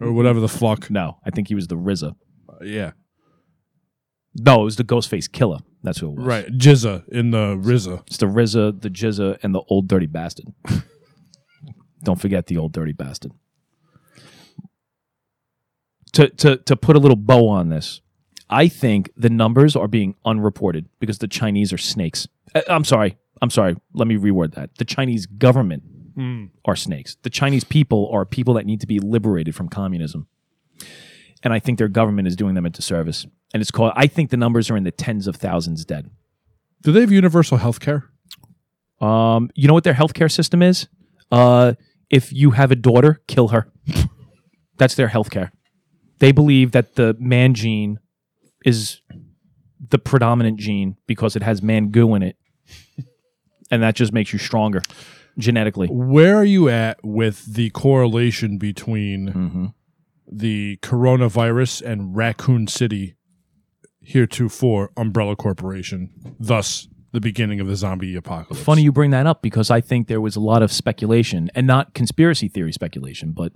or 0.00 0.12
whatever 0.12 0.38
the 0.38 0.48
fuck. 0.48 0.90
no, 0.92 1.18
I 1.26 1.30
think 1.30 1.48
he 1.48 1.56
was 1.56 1.66
the 1.66 1.76
RZA. 1.76 2.14
Yeah. 2.62 2.92
No, 4.40 4.62
it 4.62 4.64
was 4.64 4.76
the 4.76 4.84
Ghostface 4.84 5.28
Killah. 5.28 5.60
That's 5.82 5.98
who 5.98 6.08
it 6.08 6.16
was. 6.16 6.26
Right, 6.26 6.46
Jizza 6.46 7.08
in 7.08 7.30
the 7.30 7.56
Rizza. 7.56 8.02
It's 8.06 8.16
the 8.18 8.26
Rizza, 8.26 8.80
the 8.80 8.90
Jizza, 8.90 9.38
and 9.42 9.54
the 9.54 9.62
old 9.68 9.88
dirty 9.88 10.06
bastard. 10.06 10.46
Don't 12.02 12.20
forget 12.20 12.46
the 12.46 12.56
old 12.56 12.72
dirty 12.72 12.92
bastard. 12.92 13.32
To 16.12 16.28
to 16.28 16.56
to 16.56 16.76
put 16.76 16.96
a 16.96 16.98
little 16.98 17.16
bow 17.16 17.48
on 17.48 17.68
this, 17.68 18.00
I 18.50 18.68
think 18.68 19.10
the 19.16 19.30
numbers 19.30 19.76
are 19.76 19.88
being 19.88 20.14
unreported 20.24 20.88
because 21.00 21.18
the 21.18 21.28
Chinese 21.28 21.72
are 21.72 21.78
snakes. 21.78 22.26
Uh, 22.54 22.62
I'm 22.68 22.84
sorry. 22.84 23.16
I'm 23.40 23.50
sorry. 23.50 23.76
Let 23.92 24.08
me 24.08 24.16
reword 24.16 24.54
that. 24.54 24.76
The 24.78 24.84
Chinese 24.84 25.26
government 25.26 25.82
are 26.64 26.74
snakes. 26.74 27.16
The 27.22 27.30
Chinese 27.30 27.62
people 27.62 28.10
are 28.12 28.24
people 28.24 28.54
that 28.54 28.66
need 28.66 28.80
to 28.80 28.86
be 28.86 28.98
liberated 28.98 29.54
from 29.54 29.68
communism. 29.68 30.26
And 31.42 31.52
I 31.52 31.58
think 31.58 31.78
their 31.78 31.88
government 31.88 32.28
is 32.28 32.36
doing 32.36 32.54
them 32.54 32.66
a 32.66 32.70
disservice. 32.70 33.26
And 33.54 33.60
it's 33.60 33.70
called 33.70 33.92
I 33.96 34.06
think 34.06 34.30
the 34.30 34.36
numbers 34.36 34.70
are 34.70 34.76
in 34.76 34.84
the 34.84 34.90
tens 34.90 35.26
of 35.26 35.36
thousands 35.36 35.84
dead. 35.84 36.10
Do 36.82 36.92
they 36.92 37.00
have 37.00 37.12
universal 37.12 37.58
health 37.58 37.80
care? 37.80 38.04
Um, 39.00 39.50
you 39.54 39.68
know 39.68 39.74
what 39.74 39.84
their 39.84 39.94
healthcare 39.94 40.30
system 40.30 40.62
is? 40.62 40.88
Uh, 41.30 41.74
if 42.10 42.32
you 42.32 42.52
have 42.52 42.70
a 42.70 42.76
daughter, 42.76 43.20
kill 43.26 43.48
her. 43.48 43.70
That's 44.76 44.94
their 44.94 45.08
healthcare. 45.08 45.50
They 46.18 46.32
believe 46.32 46.72
that 46.72 46.96
the 46.96 47.16
man 47.18 47.54
gene 47.54 48.00
is 48.64 49.00
the 49.90 49.98
predominant 49.98 50.58
gene 50.58 50.96
because 51.06 51.36
it 51.36 51.42
has 51.42 51.62
man 51.62 51.90
goo 51.90 52.14
in 52.14 52.22
it, 52.22 52.36
and 53.70 53.82
that 53.82 53.94
just 53.94 54.12
makes 54.12 54.32
you 54.32 54.38
stronger 54.38 54.82
genetically. 55.38 55.88
Where 55.88 56.36
are 56.36 56.44
you 56.44 56.68
at 56.68 56.98
with 57.04 57.54
the 57.54 57.70
correlation 57.70 58.58
between 58.58 59.28
Mm-hmm. 59.28 59.66
The 60.30 60.78
coronavirus 60.82 61.82
and 61.82 62.16
Raccoon 62.16 62.66
City 62.66 63.16
heretofore 64.00 64.90
Umbrella 64.96 65.36
Corporation, 65.36 66.10
thus 66.38 66.88
the 67.12 67.20
beginning 67.20 67.60
of 67.60 67.66
the 67.66 67.76
zombie 67.76 68.14
apocalypse? 68.16 68.62
Funny 68.64 68.82
you 68.82 68.92
bring 68.92 69.10
that 69.10 69.26
up 69.26 69.42
because 69.42 69.70
I 69.70 69.80
think 69.80 70.08
there 70.08 70.20
was 70.20 70.36
a 70.36 70.40
lot 70.40 70.62
of 70.62 70.72
speculation, 70.72 71.50
and 71.54 71.66
not 71.66 71.94
conspiracy 71.94 72.48
theory 72.48 72.72
speculation, 72.72 73.32
but 73.32 73.52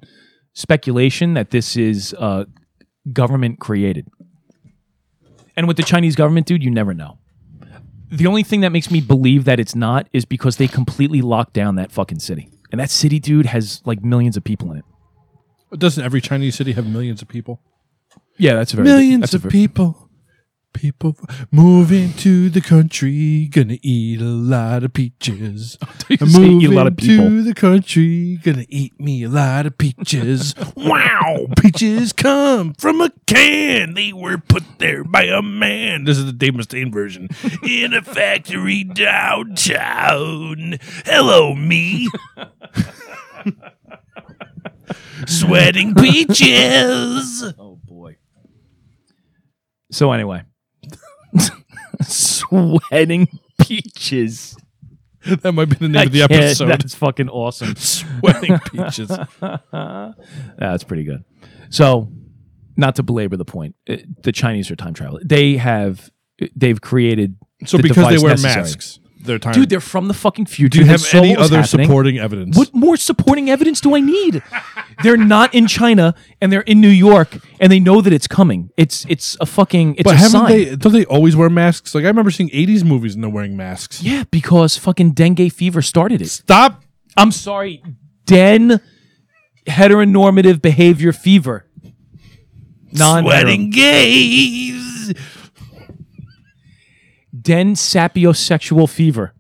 speculation 0.55 1.35
that 1.35 1.51
this 1.51 1.77
is 1.77 2.15
uh, 2.19 2.45
government 3.13 3.61
created. 3.61 4.09
And 5.57 5.69
with 5.69 5.77
the 5.77 5.83
Chinese 5.83 6.17
government, 6.17 6.47
dude, 6.47 6.63
you 6.63 6.71
never 6.71 6.95
know. 6.95 7.19
The 8.11 8.27
only 8.27 8.43
thing 8.43 8.61
that 8.61 8.73
makes 8.73 8.91
me 8.91 9.01
believe 9.01 9.45
that 9.45 9.59
it's 9.59 9.75
not 9.75 10.07
is 10.13 10.25
because 10.25 10.57
they 10.57 10.69
completely 10.69 11.23
locked 11.23 11.55
down 11.55 11.77
that 11.77 11.91
fucking 11.91 12.21
city. 12.21 12.51
And 12.71 12.81
that 12.81 12.91
city, 12.91 13.19
dude, 13.19 13.47
has 13.47 13.81
like 13.85 14.05
millions 14.05 14.37
of 14.37 14.45
people 14.45 14.71
in 14.71 14.79
it. 14.79 14.85
Doesn't 15.77 16.05
every 16.05 16.21
Chinese 16.21 16.55
city 16.57 16.73
have 16.73 16.87
millions 16.87 17.23
of 17.23 17.29
people? 17.29 17.61
Yeah, 18.39 18.55
that's 18.55 18.73
a 18.73 18.77
very 18.77 18.89
Millions 18.89 19.21
that's 19.21 19.35
a 19.35 19.37
of 19.37 19.43
ver- 19.45 19.51
people. 19.51 20.09
People 20.75 21.19
moving 21.51 22.15
to 22.15 22.49
the 22.49 22.63
country, 22.63 23.47
gonna 23.47 23.77
eat 23.83 24.23
a 24.23 24.25
lot 24.25 24.83
of 24.85 24.95
peaches. 24.95 25.77
Oh, 26.11 26.17
I'm 26.21 26.29
say 26.29 26.49
eat 26.49 26.71
a 26.71 26.71
lot 26.75 26.87
of 26.87 26.97
people. 26.97 27.27
to 27.29 27.43
the 27.43 27.55
country, 27.55 28.39
gonna 28.43 28.65
eat 28.69 28.99
me 28.99 29.23
a 29.23 29.29
lot 29.29 29.67
of 29.67 29.77
peaches. 29.79 30.55
wow, 30.77 31.47
peaches 31.59 32.13
come 32.15 32.73
from 32.75 33.01
a 33.03 33.11
can. 33.27 33.95
They 33.95 34.13
were 34.15 34.39
put 34.39 34.63
there 34.79 35.05
by 35.05 35.25
a 35.25 35.43
man. 35.43 36.05
This 36.05 36.17
is 36.19 36.25
the 36.27 36.33
Dave 36.33 36.55
Mustaine 36.55 36.93
version. 36.93 37.29
In 37.63 37.93
a 37.95 38.01
factory 38.03 38.83
downtown. 38.85 40.79
Hello, 41.05 41.55
me. 41.55 42.09
Sweating 45.27 45.95
peaches. 45.95 47.45
Oh 47.59 47.79
boy. 47.85 48.17
So 49.91 50.13
anyway, 50.13 50.43
sweating 52.03 53.29
peaches. 53.61 54.57
That 55.25 55.53
might 55.53 55.67
be 55.67 55.77
the 55.77 55.89
name 55.89 56.01
I 56.01 56.03
of 56.05 56.13
the 56.13 56.19
can't- 56.27 56.33
episode. 56.33 56.67
That's 56.67 56.95
fucking 56.95 57.29
awesome. 57.29 57.77
Sweating 57.77 58.59
peaches. 58.71 59.09
That's 60.59 60.85
pretty 60.85 61.05
good. 61.05 61.25
So, 61.71 62.11
not 62.77 62.97
to 62.97 63.03
belabor 63.03 63.37
the 63.37 63.45
point, 63.45 63.77
uh, 63.89 63.97
the 64.25 64.33
Chinese 64.33 64.71
are 64.71 64.77
time 64.77 64.95
travel. 64.95 65.21
They 65.25 65.57
have 65.59 66.11
they've 66.57 66.81
created 66.81 67.37
So 67.67 67.77
the 67.77 67.85
because 67.85 67.97
they 68.09 68.17
device 68.17 68.23
wear 68.23 68.31
necessary. 68.33 68.63
masks, 68.63 68.99
they're 69.25 69.39
time. 69.39 69.55
Dude, 69.55 69.71
they're 69.71 69.81
from 69.81 70.09
the 70.09 70.15
fucking 70.15 70.47
future. 70.47 70.69
do 70.71 70.79
you 70.79 70.85
They 70.85 70.91
have 70.91 71.01
saw 71.01 71.19
any 71.19 71.31
what 71.31 71.39
was 71.39 71.49
other 71.53 71.63
happening. 71.63 71.87
supporting 71.87 72.19
evidence? 72.19 72.57
What 72.57 72.75
more 72.75 72.97
supporting 72.97 73.49
evidence 73.51 73.81
do 73.81 73.95
I 73.97 74.01
need? 74.01 74.43
they're 75.03 75.17
not 75.17 75.55
in 75.55 75.67
China 75.67 76.15
and 76.41 76.53
they're 76.53 76.61
in 76.63 76.81
New 76.81 76.89
York 76.89 77.39
and 77.61 77.71
they 77.73 77.81
know 77.81 78.01
that 78.01 78.13
it's 78.13 78.27
coming. 78.27 78.71
It's 78.77 79.07
it's 79.09 79.37
a 79.41 79.47
fucking 79.47 79.95
it's 79.95 80.05
but 80.05 80.15
a 80.15 80.19
haven't 80.19 80.31
sign. 80.33 80.51
they? 80.51 80.77
Don't 80.77 80.93
they 80.93 81.05
always 81.07 81.35
wear 81.37 81.49
masks? 81.51 81.95
Like 81.95 82.05
I 82.05 82.09
remember 82.09 82.31
seeing 82.31 82.51
'80s 82.51 82.85
movies 82.85 83.15
and 83.15 83.23
they're 83.23 83.31
wearing 83.31 83.57
masks. 83.57 84.03
yeah, 84.03 84.25
because 84.31 84.77
fucking 84.77 85.13
dengue 85.13 85.53
fever 85.53 85.83
started 85.83 86.21
it. 86.23 86.29
Stop. 86.29 86.83
I'm 87.17 87.31
sorry, 87.33 87.83
den 88.27 88.81
heteronormative 89.67 90.61
behavior 90.63 91.13
fever. 91.13 91.67
Non 92.93 93.25
gays. 93.71 94.92
Den 97.43 97.75
sapiosexual 97.75 98.89
fever. 98.89 99.35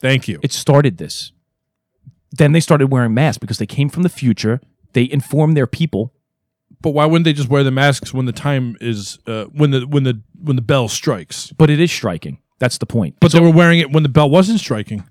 Thank 0.00 0.28
you. 0.28 0.38
It 0.42 0.52
started 0.52 0.98
this. 0.98 1.32
Then 2.32 2.52
they 2.52 2.60
started 2.60 2.88
wearing 2.88 3.14
masks 3.14 3.38
because 3.38 3.58
they 3.58 3.66
came 3.66 3.88
from 3.88 4.02
the 4.02 4.08
future. 4.08 4.60
They 4.92 5.10
informed 5.10 5.56
their 5.56 5.66
people. 5.66 6.12
but 6.80 6.90
why 6.90 7.04
wouldn't 7.04 7.24
they 7.24 7.32
just 7.32 7.48
wear 7.48 7.62
the 7.62 7.70
masks 7.70 8.14
when 8.14 8.24
the 8.26 8.32
time 8.32 8.76
is 8.80 9.18
uh, 9.26 9.44
when 9.46 9.70
the 9.70 9.86
when 9.86 10.04
the 10.04 10.20
when 10.42 10.56
the 10.56 10.62
bell 10.62 10.88
strikes? 10.88 11.52
But 11.52 11.68
it 11.70 11.80
is 11.80 11.92
striking. 11.92 12.38
That's 12.58 12.78
the 12.78 12.86
point. 12.86 13.16
But 13.20 13.32
they 13.32 13.40
were 13.40 13.50
wearing 13.52 13.78
it 13.80 13.90
when 13.90 14.02
the 14.02 14.08
bell 14.08 14.30
wasn't 14.30 14.60
striking. 14.60 15.04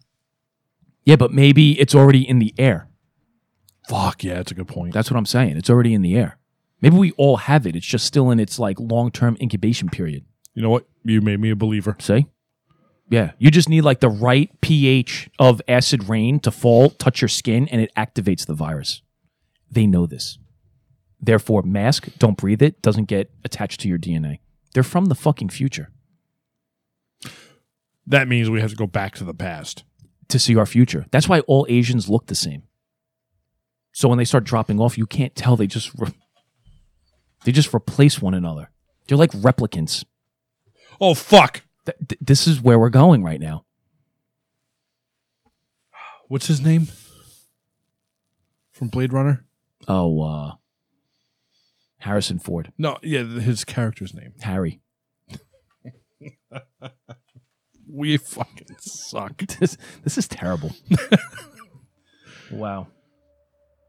yeah, 1.05 1.15
but 1.15 1.31
maybe 1.31 1.79
it's 1.79 1.93
already 1.95 2.27
in 2.27 2.39
the 2.39 2.53
air. 2.57 2.87
Fuck 3.87 4.23
yeah, 4.23 4.35
that's 4.35 4.51
a 4.51 4.55
good 4.55 4.67
point. 4.67 4.93
That's 4.93 5.09
what 5.11 5.17
I'm 5.17 5.25
saying. 5.25 5.57
It's 5.57 5.69
already 5.69 5.93
in 5.93 6.01
the 6.01 6.15
air. 6.15 6.37
Maybe 6.81 6.95
we 6.95 7.11
all 7.13 7.37
have 7.37 7.65
it. 7.67 7.75
It's 7.75 7.85
just 7.85 8.05
still 8.05 8.31
in 8.31 8.39
its 8.39 8.57
like 8.59 8.79
long 8.79 9.11
term 9.11 9.37
incubation 9.41 9.89
period. 9.89 10.25
You 10.55 10.61
know 10.61 10.69
what? 10.69 10.87
You 11.03 11.21
made 11.21 11.39
me 11.39 11.49
a 11.49 11.55
believer. 11.55 11.95
See? 11.99 12.27
Yeah. 13.09 13.31
You 13.39 13.49
just 13.51 13.69
need 13.69 13.81
like 13.81 13.99
the 14.01 14.09
right 14.09 14.49
pH 14.61 15.29
of 15.39 15.61
acid 15.67 16.07
rain 16.09 16.39
to 16.41 16.51
fall, 16.51 16.89
touch 16.91 17.21
your 17.21 17.27
skin, 17.29 17.67
and 17.69 17.81
it 17.81 17.91
activates 17.97 18.45
the 18.45 18.53
virus. 18.53 19.01
They 19.71 19.87
know 19.87 20.05
this. 20.05 20.37
Therefore, 21.21 21.63
mask, 21.63 22.07
don't 22.17 22.37
breathe 22.37 22.61
it, 22.61 22.81
doesn't 22.81 23.05
get 23.05 23.31
attached 23.43 23.79
to 23.81 23.87
your 23.89 23.97
DNA. 23.97 24.39
They're 24.73 24.83
from 24.83 25.05
the 25.05 25.15
fucking 25.15 25.49
future 25.49 25.89
That 28.07 28.27
means 28.27 28.49
we 28.49 28.61
have 28.61 28.69
to 28.71 28.75
go 28.75 28.87
back 28.87 29.15
to 29.15 29.23
the 29.23 29.33
past. 29.33 29.83
to 30.29 30.37
see 30.39 30.55
our 30.55 30.65
future. 30.67 31.05
That's 31.11 31.27
why 31.27 31.39
all 31.41 31.65
Asians 31.69 32.07
look 32.07 32.27
the 32.27 32.35
same. 32.35 32.63
So 33.93 34.07
when 34.07 34.19
they 34.19 34.25
start 34.25 34.43
dropping 34.43 34.79
off, 34.79 34.95
you 34.97 35.07
can't 35.07 35.35
tell 35.35 35.55
they 35.55 35.65
just 35.67 35.91
re- 35.97 36.13
they 37.45 37.51
just 37.51 37.73
replace 37.73 38.21
one 38.21 38.35
another. 38.35 38.69
They're 39.07 39.17
like 39.17 39.31
replicants. 39.31 40.05
Oh 41.01 41.13
fuck! 41.13 41.61
Th- 41.85 41.97
th- 42.07 42.19
this 42.21 42.47
is 42.47 42.61
where 42.61 42.77
we're 42.79 42.89
going 42.89 43.23
right 43.23 43.39
now. 43.39 43.65
What's 46.27 46.47
his 46.47 46.61
name 46.61 46.87
from 48.71 48.89
Blade 48.89 49.11
Runner? 49.13 49.45
Oh, 49.87 50.21
uh, 50.21 50.51
Harrison 51.99 52.37
Ford, 52.39 52.71
No, 52.77 52.97
yeah, 53.01 53.23
his 53.23 53.65
character's 53.65 54.13
name. 54.13 54.33
Harry. 54.41 54.81
We 57.91 58.17
fucking 58.17 58.67
suck. 58.79 59.41
This 59.59 59.75
this 60.03 60.17
is 60.19 60.27
terrible. 60.27 60.75
wow. 62.51 62.87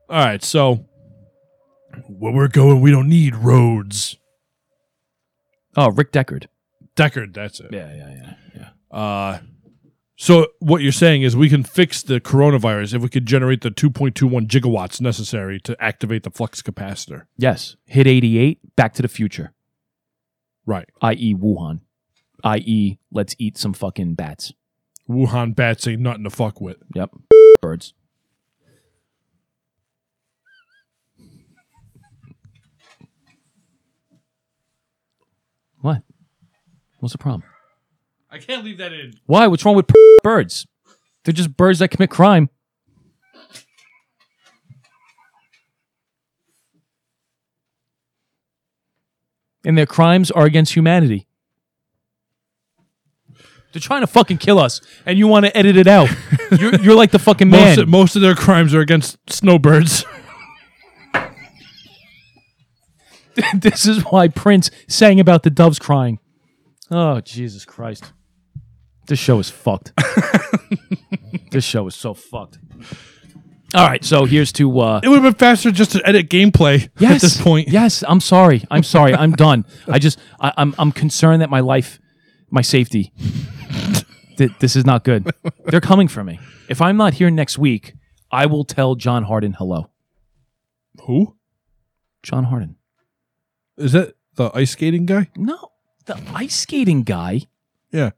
All 0.09 0.25
right, 0.25 0.42
so 0.42 0.87
where 2.09 2.33
we're 2.33 2.49
going, 2.49 2.81
we 2.81 2.90
don't 2.90 3.09
need 3.11 3.37
roads. 3.37 4.16
Oh, 5.77 5.90
Rick 5.90 6.12
Deckard. 6.12 6.46
Deckard, 7.01 7.35
that's 7.35 7.61
it. 7.61 7.69
Yeah, 7.73 7.95
yeah, 7.95 8.15
yeah, 8.55 8.71
yeah. 8.93 8.97
Uh, 8.99 9.39
so 10.17 10.49
what 10.59 10.83
you're 10.83 10.93
saying 10.93 11.23
is 11.23 11.35
we 11.35 11.49
can 11.49 11.63
fix 11.65 12.03
the 12.03 12.21
coronavirus 12.21 12.95
if 12.95 13.03
we 13.03 13.09
could 13.09 13.25
generate 13.25 13.63
the 13.63 13.71
2.21 13.71 14.47
gigawatts 14.47 15.01
necessary 15.01 15.59
to 15.61 15.75
activate 15.83 16.25
the 16.25 16.31
flux 16.31 16.61
capacitor. 16.61 17.23
Yes. 17.39 17.77
Hit 17.87 18.07
88, 18.07 18.77
Back 18.77 18.93
to 18.95 19.03
the 19.03 19.09
Future, 19.09 19.55
Right. 20.67 20.89
i.e., 21.01 21.35
Wuhan, 21.35 21.81
i.e., 22.45 22.99
let's 23.11 23.35
eat 23.39 23.57
some 23.57 23.73
fucking 23.73 24.15
bats. 24.15 24.53
Wuhan 25.09 25.55
bats 25.57 25.87
ain't 25.89 26.03
nothing 26.03 26.25
to 26.25 26.31
fuck 26.31 26.61
with. 26.61 26.77
Yep. 26.95 27.11
Birds. 27.63 27.95
What? 35.81 36.03
What's 37.01 37.13
the 37.13 37.19
problem? 37.19 37.45
I 38.31 38.39
can't 38.39 38.65
leave 38.65 38.79
that 38.79 38.93
in. 38.93 39.15
Why? 39.27 39.47
What's 39.47 39.65
wrong 39.65 39.75
with 39.75 39.91
birds? 40.23 40.67
They're 41.25 41.35
just 41.35 41.57
birds 41.57 41.81
that 41.81 41.89
commit 41.89 42.11
crime. 42.11 42.51
And 49.65 49.77
their 49.77 49.87
crimes 49.87 50.31
are 50.31 50.45
against 50.45 50.75
humanity. 50.75 51.27
They're 53.73 53.81
trying 53.81 54.01
to 54.01 54.07
fucking 54.07 54.39
kill 54.39 54.59
us, 54.59 54.81
and 55.07 55.19
you 55.19 55.29
want 55.29 55.47
to 55.47 55.57
edit 55.57 55.77
it 55.77 55.87
out. 55.87 56.09
You're, 56.59 56.75
you're 56.81 56.97
like 56.97 57.13
the 57.13 57.21
fucking 57.21 57.49
man. 57.49 57.69
Most 57.69 57.79
of, 57.79 57.89
most 57.89 58.17
of 58.17 58.23
their 58.23 58.35
crimes 58.35 58.75
are 58.75 58.81
against 58.81 59.17
snowbirds. 59.31 60.05
this 63.55 63.87
is 63.87 64.03
why 64.07 64.27
Prince 64.27 64.73
sang 64.89 65.21
about 65.21 65.45
the 65.45 65.51
doves 65.51 65.79
crying. 65.79 66.19
Oh, 66.90 67.20
Jesus 67.20 67.64
Christ. 67.64 68.12
This 69.07 69.18
show 69.18 69.38
is 69.38 69.50
fucked. 69.50 69.92
this 71.50 71.64
show 71.64 71.87
is 71.87 71.94
so 71.94 72.14
fucked. 72.14 72.59
All 73.72 73.87
right, 73.87 74.05
so 74.05 74.24
here's 74.24 74.50
to 74.53 74.81
uh 74.81 75.00
it 75.03 75.09
would 75.09 75.22
have 75.22 75.22
been 75.22 75.38
faster 75.38 75.70
just 75.70 75.92
to 75.92 76.03
edit 76.05 76.29
gameplay 76.29 76.88
yes, 76.98 77.12
at 77.12 77.20
this 77.20 77.40
point. 77.40 77.68
Yes, 77.68 78.03
I'm 78.07 78.20
sorry. 78.20 78.64
I'm 78.70 78.83
sorry. 78.83 79.14
I'm 79.14 79.33
done. 79.33 79.64
I 79.87 80.00
just 80.00 80.18
I, 80.40 80.53
I'm 80.57 80.74
I'm 80.76 80.90
concerned 80.90 81.40
that 81.42 81.50
my 81.50 81.61
life, 81.61 82.00
my 82.50 82.62
safety. 82.62 83.12
th- 84.37 84.50
this 84.59 84.74
is 84.74 84.85
not 84.85 85.05
good. 85.05 85.31
They're 85.66 85.81
coming 85.81 86.09
for 86.09 86.24
me. 86.24 86.40
If 86.68 86.81
I'm 86.81 86.96
not 86.96 87.14
here 87.14 87.31
next 87.31 87.59
week, 87.59 87.94
I 88.33 88.46
will 88.46 88.64
tell 88.64 88.96
John 88.96 89.24
Harden 89.24 89.53
hello. 89.53 89.90
Who 91.07 91.37
John 92.24 92.44
Harden. 92.44 92.76
is 93.76 93.92
that? 93.92 94.14
The 94.35 94.50
ice 94.55 94.70
skating 94.72 95.07
guy? 95.07 95.29
No, 95.37 95.70
the 96.11 96.20
ice 96.35 96.57
skating 96.57 97.03
guy. 97.05 97.42
Yeah. 97.92 98.11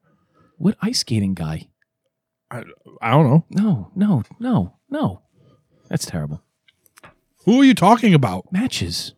What 0.57 0.77
ice 0.81 1.01
skating 1.01 1.35
guy? 1.35 1.69
I, 2.51 2.63
I 3.03 3.11
don't 3.11 3.27
know. 3.27 3.45
No, 3.51 3.91
no, 3.95 4.23
no, 4.41 4.77
no. 4.89 5.23
That's 5.91 6.07
terrible. 6.07 6.43
Who 7.45 7.61
are 7.61 7.65
you 7.65 7.75
talking 7.75 8.15
about? 8.15 8.51
Matches. 8.51 9.15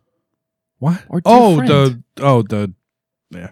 What? 0.78 1.04
Our 1.08 1.20
dear 1.20 1.32
oh, 1.32 1.56
friend. 1.56 1.68
the 1.68 2.02
oh 2.18 2.42
the 2.42 2.74
yeah. 3.30 3.50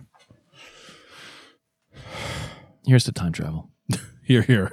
Here's 2.85 3.05
the 3.05 3.13
time 3.13 3.33
travel. 3.33 3.71
Here, 4.25 4.43
here. 4.43 4.73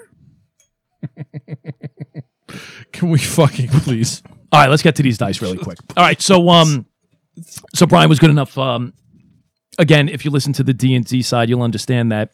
Can 2.92 3.10
we 3.10 3.18
fucking 3.20 3.68
please? 3.68 4.24
All 4.52 4.62
right, 4.62 4.70
let's 4.70 4.84
get 4.84 4.96
to 4.96 5.04
these 5.04 5.18
dice 5.18 5.42
really 5.42 5.58
quick. 5.58 5.78
All 5.98 6.04
right, 6.04 6.22
so 6.22 6.50
um, 6.50 6.86
so 7.74 7.86
Brian 7.86 8.10
was 8.10 8.20
good 8.20 8.30
enough. 8.30 8.58
Um, 8.58 8.94
again, 9.80 10.10
if 10.10 10.26
you 10.26 10.30
listen 10.30 10.54
to 10.54 10.64
the 10.64 10.74
D 10.74 10.94
and 10.94 11.04
D 11.04 11.24
side, 11.24 11.50
you'll 11.50 11.64
understand 11.64 12.12
that. 12.12 12.32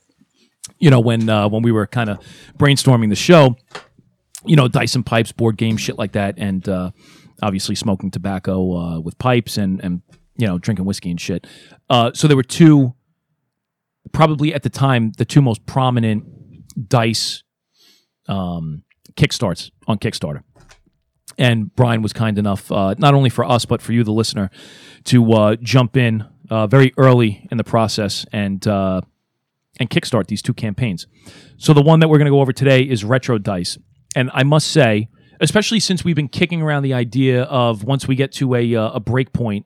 You 0.80 0.90
know, 0.90 1.00
when 1.00 1.30
uh, 1.30 1.48
when 1.48 1.62
we 1.62 1.72
were 1.72 1.88
kind 1.88 2.10
of 2.10 2.20
brainstorming 2.58 3.10
the 3.10 3.16
show, 3.16 3.56
you 4.46 4.56
know, 4.56 4.68
dice 4.68 4.96
and 4.96 5.06
pipes, 5.06 5.32
board 5.32 5.58
games, 5.58 5.80
shit 5.80 5.98
like 5.98 6.14
that, 6.14 6.36
and 6.38 6.68
uh, 6.68 6.92
obviously 7.42 7.76
smoking 7.76 8.12
tobacco 8.12 8.76
uh, 8.76 9.00
with 9.00 9.18
pipes 9.20 9.58
and 9.58 9.80
and 9.82 10.02
you 10.38 10.48
know 10.48 10.58
drinking 10.58 10.86
whiskey 10.86 11.12
and 11.12 11.22
shit. 11.22 11.46
Uh, 11.90 12.12
so 12.14 12.28
there 12.28 12.36
were 12.36 12.44
two, 12.44 12.96
probably 14.12 14.54
at 14.54 14.64
the 14.64 14.70
time, 14.70 15.12
the 15.18 15.26
two 15.26 15.42
most 15.42 15.66
prominent 15.68 16.26
dice 16.90 17.44
um, 18.28 18.82
kickstarts 19.16 19.70
on 19.88 20.00
Kickstarter 20.00 20.42
and 21.38 21.76
Brian 21.76 22.02
was 22.02 22.14
kind 22.14 22.38
enough, 22.38 22.72
uh, 22.72 22.96
not 22.98 23.14
only 23.14 23.30
for 23.30 23.46
us 23.46 23.66
but 23.66 23.82
for 23.82 23.94
you, 23.94 24.04
the 24.04 24.12
listener, 24.12 24.50
to 25.06 25.34
uh, 25.34 25.56
jump 25.58 25.98
in 25.98 26.26
uh, 26.50 26.68
very 26.68 26.94
early 26.98 27.48
in 27.52 27.58
the 27.58 27.64
process 27.64 28.26
and 28.32 28.66
uh, 28.68 29.02
and 29.80 29.90
kickstart 29.90 30.28
these 30.28 30.42
two 30.42 30.54
campaigns. 30.54 31.08
So 31.58 31.74
the 31.74 31.82
one 31.82 32.00
that 32.00 32.08
we're 32.08 32.18
going 32.18 32.26
to 32.26 32.32
go 32.32 32.42
over 32.42 32.54
today 32.54 32.82
is 32.82 33.04
Retro 33.04 33.38
Dice, 33.38 33.78
and 34.16 34.30
I 34.34 34.44
must 34.44 34.68
say, 34.72 35.10
especially 35.40 35.80
since 35.80 36.04
we've 36.04 36.16
been 36.16 36.28
kicking 36.28 36.62
around 36.62 36.84
the 36.84 36.94
idea 36.94 37.44
of 37.44 37.84
once 37.84 38.08
we 38.08 38.16
get 38.16 38.32
to 38.34 38.56
a 38.56 38.76
uh, 38.76 38.92
a 38.92 39.00
break 39.00 39.34
point, 39.34 39.66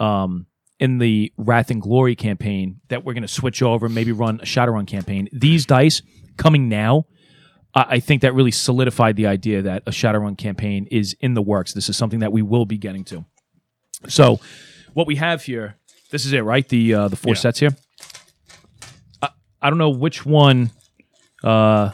um, 0.00 0.46
in 0.78 0.98
the 0.98 1.32
Wrath 1.36 1.70
and 1.70 1.82
Glory 1.82 2.16
campaign, 2.16 2.80
that 2.88 3.04
we're 3.04 3.14
going 3.14 3.22
to 3.22 3.28
switch 3.28 3.62
over, 3.62 3.86
and 3.86 3.94
maybe 3.94 4.12
run 4.12 4.40
a 4.40 4.44
Shadowrun 4.44 4.86
campaign. 4.86 5.28
These 5.32 5.66
dice 5.66 6.02
coming 6.36 6.68
now 6.68 7.06
I 7.74 8.00
think 8.00 8.22
that 8.22 8.34
really 8.34 8.50
solidified 8.50 9.16
the 9.16 9.26
idea 9.26 9.62
that 9.62 9.82
a 9.86 9.90
Shadowrun 9.90 10.38
campaign 10.38 10.88
is 10.90 11.16
in 11.20 11.34
the 11.34 11.42
works. 11.42 11.74
This 11.74 11.88
is 11.88 11.96
something 11.96 12.20
that 12.20 12.32
we 12.32 12.42
will 12.42 12.64
be 12.64 12.78
getting 12.78 13.04
to. 13.04 13.24
So, 14.08 14.40
what 14.98 15.06
we 15.06 15.14
have 15.14 15.44
here, 15.44 15.76
this 16.10 16.26
is 16.26 16.32
it, 16.32 16.40
right? 16.40 16.68
The 16.68 16.92
uh, 16.94 17.08
the 17.08 17.14
four 17.16 17.34
Yeah. 17.34 17.40
sets 17.40 17.60
here. 17.60 17.70
I, 19.22 19.28
I 19.62 19.70
don't 19.70 19.78
know 19.78 19.90
which 19.90 20.26
one, 20.26 20.72
uh, 21.44 21.92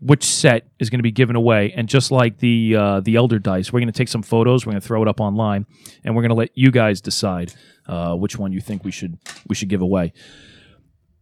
which 0.00 0.22
set 0.24 0.68
is 0.78 0.90
going 0.90 0.98
to 0.98 1.02
be 1.02 1.10
given 1.12 1.34
away, 1.34 1.72
and 1.74 1.88
just 1.88 2.10
like 2.10 2.38
the 2.38 2.76
uh, 2.76 3.00
the 3.00 3.16
Elder 3.16 3.38
dice, 3.38 3.72
we're 3.72 3.80
going 3.80 3.88
to 3.92 3.98
take 3.98 4.08
some 4.08 4.22
photos. 4.22 4.66
We're 4.66 4.72
going 4.72 4.82
to 4.82 4.86
throw 4.86 5.00
it 5.02 5.08
up 5.08 5.18
online, 5.20 5.64
and 6.04 6.14
we're 6.14 6.22
going 6.22 6.28
to 6.36 6.36
let 6.36 6.50
you 6.54 6.70
guys 6.70 7.00
decide 7.00 7.54
uh, 7.86 8.14
which 8.14 8.38
one 8.38 8.52
you 8.52 8.60
think 8.60 8.84
we 8.84 8.90
should 8.90 9.18
we 9.48 9.54
should 9.54 9.70
give 9.70 9.80
away. 9.80 10.12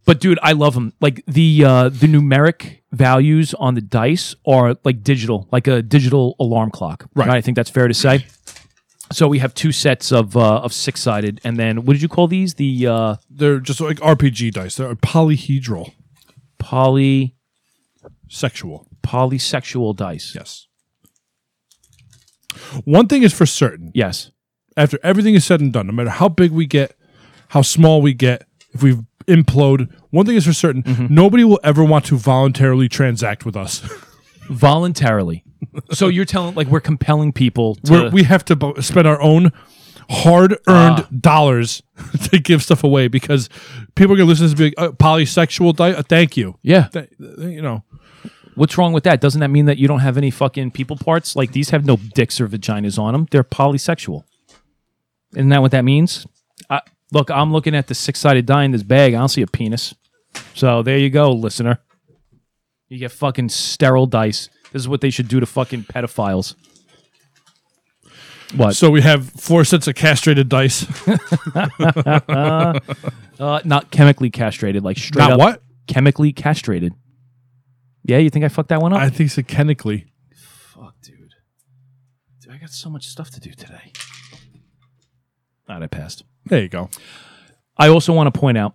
But 0.05 0.19
dude, 0.19 0.37
I 0.43 0.51
love 0.51 0.73
them. 0.73 0.91
Like 0.99 1.23
the 1.25 1.63
uh, 1.63 1.89
the 1.89 2.07
numeric 2.07 2.79
values 2.91 3.53
on 3.53 3.75
the 3.75 3.81
dice 3.81 4.35
are 4.45 4.75
like 4.83 5.01
digital, 5.01 5.47
like 5.51 5.67
a 5.67 5.81
digital 5.81 6.35
alarm 6.41 6.71
clock. 6.71 7.09
Right. 7.15 7.29
I 7.29 7.41
think 7.41 7.55
that's 7.55 7.69
fair 7.71 7.87
to 7.87 7.93
say. 7.93 8.25
So 9.11 9.27
we 9.27 9.39
have 9.39 9.53
two 9.53 9.71
sets 9.71 10.11
of 10.11 10.35
uh, 10.35 10.57
of 10.61 10.73
six 10.73 11.01
sided, 11.01 11.39
and 11.43 11.57
then 11.57 11.85
what 11.85 11.93
did 11.93 12.01
you 12.01 12.07
call 12.09 12.27
these? 12.27 12.55
The 12.55 12.87
uh, 12.87 13.15
They're 13.29 13.59
just 13.59 13.79
like 13.79 13.97
RPG 13.97 14.53
dice. 14.53 14.75
They're 14.75 14.95
polyhedral, 14.95 15.93
poly 16.57 17.35
sexual. 18.27 18.87
polysexual 19.03 19.95
dice. 19.95 20.33
Yes. 20.35 20.67
One 22.83 23.07
thing 23.07 23.23
is 23.23 23.33
for 23.33 23.45
certain. 23.45 23.91
Yes. 23.93 24.31
After 24.75 24.99
everything 25.03 25.35
is 25.35 25.45
said 25.45 25.61
and 25.61 25.71
done, 25.71 25.87
no 25.87 25.93
matter 25.93 26.09
how 26.09 26.27
big 26.27 26.51
we 26.51 26.65
get, 26.65 26.97
how 27.49 27.61
small 27.61 28.01
we 28.01 28.13
get, 28.13 28.47
if 28.73 28.81
we 28.83 28.97
implode, 29.27 29.89
one 30.09 30.25
thing 30.25 30.35
is 30.35 30.45
for 30.45 30.53
certain: 30.53 31.07
nobody 31.09 31.43
will 31.43 31.59
ever 31.63 31.83
want 31.83 32.05
to 32.05 32.17
voluntarily 32.17 32.89
transact 32.89 33.45
with 33.45 33.55
us. 33.55 33.87
Voluntarily. 34.49 35.43
so 35.91 36.07
you're 36.09 36.25
telling 36.25 36.55
like 36.55 36.67
we're 36.67 36.79
compelling 36.79 37.31
people 37.33 37.75
to 37.75 37.91
We're, 37.91 38.09
we 38.11 38.23
have 38.23 38.45
to 38.45 38.55
bo- 38.55 38.75
spend 38.81 39.07
our 39.07 39.21
own 39.21 39.51
hard-earned 40.09 41.21
dollars 41.21 41.81
to 42.31 42.39
give 42.39 42.61
stuff 42.63 42.83
away 42.83 43.07
because 43.07 43.49
people 43.95 44.13
are 44.13 44.17
going 44.17 44.27
to 44.27 44.29
listen 44.29 44.47
to 44.47 44.53
this 44.55 44.59
and 44.61 44.75
be 44.75 44.81
like, 44.81 44.89
uh, 44.89 44.93
polysexual 44.93 45.75
diet. 45.75 45.97
Uh, 45.97 46.03
thank 46.03 46.37
you. 46.37 46.57
yeah. 46.61 46.87
Th- 46.89 47.09
th- 47.17 47.39
you 47.39 47.61
know, 47.61 47.83
What's 48.55 48.77
wrong 48.77 48.93
with 48.93 49.03
that? 49.03 49.19
Doesn't 49.19 49.41
that 49.41 49.49
mean 49.49 49.65
that 49.65 49.77
you 49.77 49.87
don't 49.89 49.99
have 49.99 50.15
any 50.17 50.31
fucking 50.31 50.71
people 50.71 50.95
parts? 50.95 51.35
Like 51.35 51.51
these 51.51 51.71
have 51.71 51.83
no 51.85 51.97
dicks 51.97 52.39
or 52.39 52.47
vaginas 52.47 52.97
on 52.97 53.11
them. 53.11 53.27
They're 53.29 53.43
polysexual. 53.43 54.23
Isn't 55.35 55.49
that 55.49 55.61
what 55.61 55.71
that 55.71 55.83
means? 55.83 56.25
I, 56.69 56.79
look, 57.11 57.29
I'm 57.29 57.51
looking 57.51 57.75
at 57.75 57.87
the 57.87 57.93
six 57.93 58.21
sided 58.21 58.45
die 58.45 58.63
in 58.63 58.71
this 58.71 58.81
bag. 58.83 59.13
I 59.13 59.17
don't 59.19 59.27
see 59.27 59.41
a 59.41 59.47
penis. 59.47 59.93
So 60.53 60.83
there 60.83 60.97
you 60.97 61.09
go, 61.09 61.31
listener. 61.33 61.79
You 62.95 62.99
get 62.99 63.11
fucking 63.11 63.49
sterile 63.49 64.05
dice. 64.05 64.49
This 64.71 64.83
is 64.83 64.87
what 64.87 65.01
they 65.01 65.09
should 65.09 65.27
do 65.27 65.41
to 65.41 65.45
fucking 65.45 65.83
pedophiles. 65.83 66.55
What? 68.55 68.77
so 68.77 68.89
we 68.89 69.01
have 69.01 69.31
four 69.31 69.65
sets 69.65 69.89
of 69.89 69.95
castrated 69.95 70.47
dice. 70.47 70.85
Uh, 73.37 73.59
not 73.65 73.91
chemically 73.91 74.29
castrated, 74.29 74.81
like 74.81 74.97
straight 74.97 75.19
Not 75.19 75.31
up 75.33 75.39
what? 75.39 75.63
chemically 75.87 76.31
castrated. 76.31 76.93
Yeah, 78.05 78.19
you 78.19 78.29
think 78.29 78.45
I 78.45 78.47
fucked 78.47 78.69
that 78.69 78.81
one 78.81 78.93
up? 78.93 78.99
I 79.01 79.09
think 79.09 79.35
mechanically. 79.35 80.05
Fuck, 80.33 80.93
dude. 81.01 81.33
Dude, 82.41 82.53
I 82.53 82.57
got 82.57 82.69
so 82.69 82.89
much 82.89 83.07
stuff 83.07 83.29
to 83.31 83.41
do 83.41 83.51
today. 83.51 83.91
Not 85.67 85.83
I 85.83 85.87
passed. 85.87 86.23
There 86.45 86.61
you 86.61 86.69
go. 86.69 86.89
I 87.77 87.89
also 87.89 88.13
want 88.13 88.33
to 88.33 88.39
point 88.39 88.57
out 88.57 88.71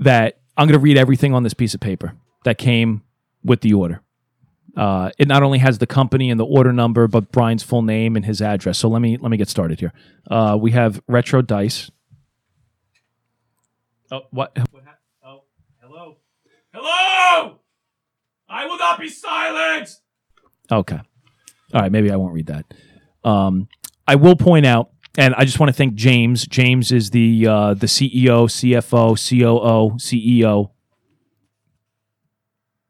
that 0.00 0.40
I'm 0.56 0.66
going 0.66 0.76
to 0.80 0.82
read 0.82 0.96
everything 0.96 1.32
on 1.32 1.44
this 1.44 1.54
piece 1.54 1.74
of 1.74 1.80
paper 1.80 2.16
that 2.48 2.56
came 2.56 3.02
with 3.44 3.60
the 3.60 3.74
order. 3.74 4.00
Uh, 4.74 5.10
it 5.18 5.28
not 5.28 5.42
only 5.42 5.58
has 5.58 5.76
the 5.76 5.86
company 5.86 6.30
and 6.30 6.40
the 6.40 6.46
order 6.46 6.72
number, 6.72 7.06
but 7.06 7.30
Brian's 7.30 7.62
full 7.62 7.82
name 7.82 8.16
and 8.16 8.24
his 8.24 8.40
address. 8.40 8.78
So 8.78 8.88
let 8.88 9.02
me 9.02 9.18
let 9.18 9.30
me 9.30 9.36
get 9.36 9.50
started 9.50 9.80
here. 9.80 9.92
Uh, 10.30 10.56
we 10.58 10.70
have 10.70 11.02
Retro 11.06 11.42
Dice. 11.42 11.90
Oh, 14.10 14.22
what? 14.30 14.56
oh, 15.22 15.42
hello, 15.82 16.16
hello! 16.72 17.58
I 18.48 18.64
will 18.64 18.78
not 18.78 18.98
be 18.98 19.10
silent. 19.10 19.90
Okay. 20.72 21.00
All 21.74 21.80
right, 21.82 21.92
maybe 21.92 22.10
I 22.10 22.16
won't 22.16 22.32
read 22.32 22.46
that. 22.46 22.64
Um, 23.24 23.68
I 24.06 24.14
will 24.14 24.36
point 24.36 24.64
out, 24.64 24.90
and 25.18 25.34
I 25.34 25.44
just 25.44 25.60
want 25.60 25.68
to 25.68 25.74
thank 25.74 25.96
James. 25.96 26.46
James 26.46 26.92
is 26.92 27.10
the 27.10 27.46
uh, 27.46 27.74
the 27.74 27.88
CEO, 27.88 28.48
CFO, 28.48 29.18
COO, 29.18 29.98
CEO 29.98 30.70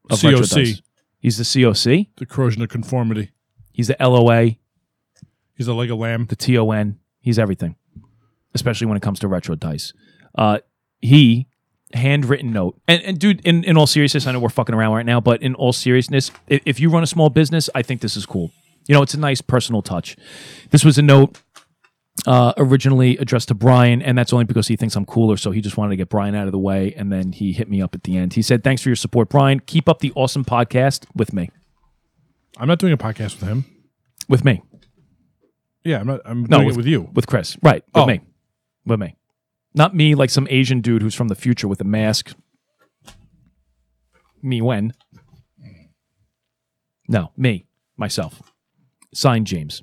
of 0.09 0.19
COC. 0.19 0.81
He's 1.19 1.37
the 1.37 1.43
COC. 1.43 2.07
the 2.17 2.25
corrosion 2.25 2.61
of 2.61 2.69
conformity. 2.69 3.31
He's 3.71 3.87
the 3.87 3.97
LOA, 3.99 4.55
He's 5.55 5.67
a 5.67 5.73
leg 5.73 5.91
of 5.91 5.97
lamb. 5.97 6.25
the 6.27 6.37
TON. 6.37 6.99
He's 7.19 7.37
everything, 7.37 7.75
especially 8.55 8.87
when 8.87 8.95
it 8.95 9.03
comes 9.03 9.19
to 9.19 9.27
retro 9.27 9.55
dice. 9.55 9.91
Uh, 10.33 10.59
he 11.01 11.47
handwritten 11.93 12.53
note, 12.53 12.79
and, 12.87 13.01
and 13.03 13.19
dude, 13.19 13.41
in, 13.45 13.65
in 13.65 13.75
all 13.75 13.87
seriousness, 13.87 14.25
I 14.25 14.31
know 14.31 14.39
we're 14.39 14.49
fucking 14.49 14.73
around 14.73 14.93
right 14.93 15.05
now, 15.05 15.19
but 15.19 15.41
in 15.41 15.55
all 15.55 15.73
seriousness, 15.73 16.31
if, 16.47 16.61
if 16.65 16.79
you 16.79 16.89
run 16.89 17.03
a 17.03 17.07
small 17.07 17.29
business, 17.29 17.69
I 17.75 17.81
think 17.81 17.99
this 17.99 18.15
is 18.15 18.25
cool. 18.25 18.51
You 18.87 18.95
know, 18.95 19.01
it's 19.01 19.13
a 19.13 19.19
nice 19.19 19.41
personal 19.41 19.81
touch. 19.81 20.15
This 20.69 20.85
was 20.85 20.97
a 20.97 21.01
note 21.01 21.41
uh, 22.27 22.53
originally 22.57 23.17
addressed 23.17 23.47
to 23.49 23.53
Brian, 23.55 24.01
and 24.01 24.17
that's 24.17 24.33
only 24.33 24.45
because 24.45 24.67
he 24.67 24.75
thinks 24.75 24.95
I'm 24.95 25.05
cooler. 25.05 25.37
So 25.37 25.51
he 25.51 25.61
just 25.61 25.77
wanted 25.77 25.91
to 25.91 25.95
get 25.95 26.09
Brian 26.09 26.35
out 26.35 26.47
of 26.47 26.51
the 26.51 26.59
way, 26.59 26.93
and 26.95 27.11
then 27.11 27.31
he 27.31 27.51
hit 27.53 27.69
me 27.69 27.81
up 27.81 27.95
at 27.95 28.03
the 28.03 28.17
end. 28.17 28.33
He 28.33 28.41
said, 28.41 28.63
"Thanks 28.63 28.81
for 28.81 28.89
your 28.89 28.95
support, 28.95 29.29
Brian. 29.29 29.59
Keep 29.61 29.87
up 29.89 29.99
the 29.99 30.11
awesome 30.15 30.43
podcast 30.45 31.05
with 31.15 31.33
me. 31.33 31.49
I'm 32.57 32.67
not 32.67 32.79
doing 32.79 32.93
a 32.93 32.97
podcast 32.97 33.39
with 33.39 33.47
him. 33.49 33.65
With 34.27 34.43
me, 34.45 34.61
Yeah, 35.83 35.99
I'm 36.01 36.07
not. 36.07 36.21
I'm 36.25 36.41
No, 36.43 36.57
doing 36.57 36.65
with- 36.67 36.75
it 36.75 36.77
with 36.77 36.85
you. 36.87 37.09
with 37.13 37.25
Chris. 37.27 37.57
Right, 37.63 37.83
with 37.95 38.03
Oh. 38.03 38.05
me, 38.05 38.19
with 38.85 38.99
me. 38.99 39.15
Not 39.73 39.95
me, 39.95 40.13
like 40.15 40.29
some 40.29 40.47
Asian 40.49 40.81
dude 40.81 41.01
who's 41.01 41.15
from 41.15 41.29
the 41.29 41.35
future 41.35 41.67
with 41.67 41.79
a 41.81 41.85
mask. 41.85 42.33
Me 44.41 44.61
when? 44.61 44.93
No, 47.07 47.31
me 47.37 47.65
myself. 47.97 48.41
Signed, 49.13 49.47
James. 49.47 49.81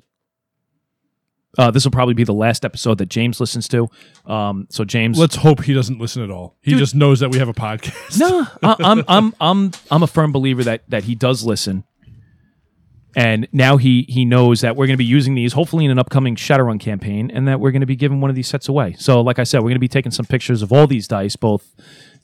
Uh, 1.57 1.71
this 1.71 1.83
will 1.85 1.91
probably 1.91 2.13
be 2.13 2.23
the 2.23 2.33
last 2.33 2.63
episode 2.65 2.97
that 2.99 3.07
James 3.09 3.39
listens 3.39 3.67
to. 3.69 3.87
Um, 4.25 4.67
so 4.69 4.83
James, 4.83 5.17
Let's 5.17 5.37
hope 5.37 5.63
he 5.63 5.73
doesn't 5.73 5.99
listen 5.99 6.23
at 6.23 6.29
all. 6.29 6.55
He 6.61 6.75
just 6.75 6.93
knows 6.95 7.19
that 7.21 7.29
we 7.29 7.39
have 7.39 7.47
a 7.49 7.53
podcast. 7.53 8.19
No, 8.19 8.45
I, 8.63 8.75
I'm 8.79 9.03
I'm 9.07 9.33
I'm 9.39 9.71
I'm 9.89 10.03
a 10.03 10.07
firm 10.07 10.31
believer 10.31 10.63
that 10.65 10.83
that 10.89 11.05
he 11.05 11.15
does 11.15 11.43
listen, 11.45 11.83
and 13.15 13.47
now 13.51 13.77
he 13.77 14.05
he 14.07 14.25
knows 14.25 14.61
that 14.61 14.75
we're 14.75 14.85
going 14.85 14.93
to 14.93 14.97
be 14.97 15.05
using 15.05 15.33
these 15.35 15.53
hopefully 15.53 15.85
in 15.85 15.91
an 15.91 15.97
upcoming 15.97 16.35
Shadowrun 16.35 16.79
campaign, 16.79 17.31
and 17.33 17.47
that 17.47 17.59
we're 17.59 17.71
going 17.71 17.81
to 17.81 17.87
be 17.87 17.95
giving 17.95 18.21
one 18.21 18.29
of 18.29 18.35
these 18.35 18.47
sets 18.47 18.67
away. 18.69 18.95
So, 18.99 19.21
like 19.21 19.39
I 19.39 19.43
said, 19.43 19.59
we're 19.59 19.69
going 19.69 19.75
to 19.75 19.79
be 19.79 19.87
taking 19.87 20.11
some 20.11 20.25
pictures 20.25 20.61
of 20.61 20.71
all 20.71 20.85
these 20.85 21.07
dice, 21.07 21.35
both 21.35 21.73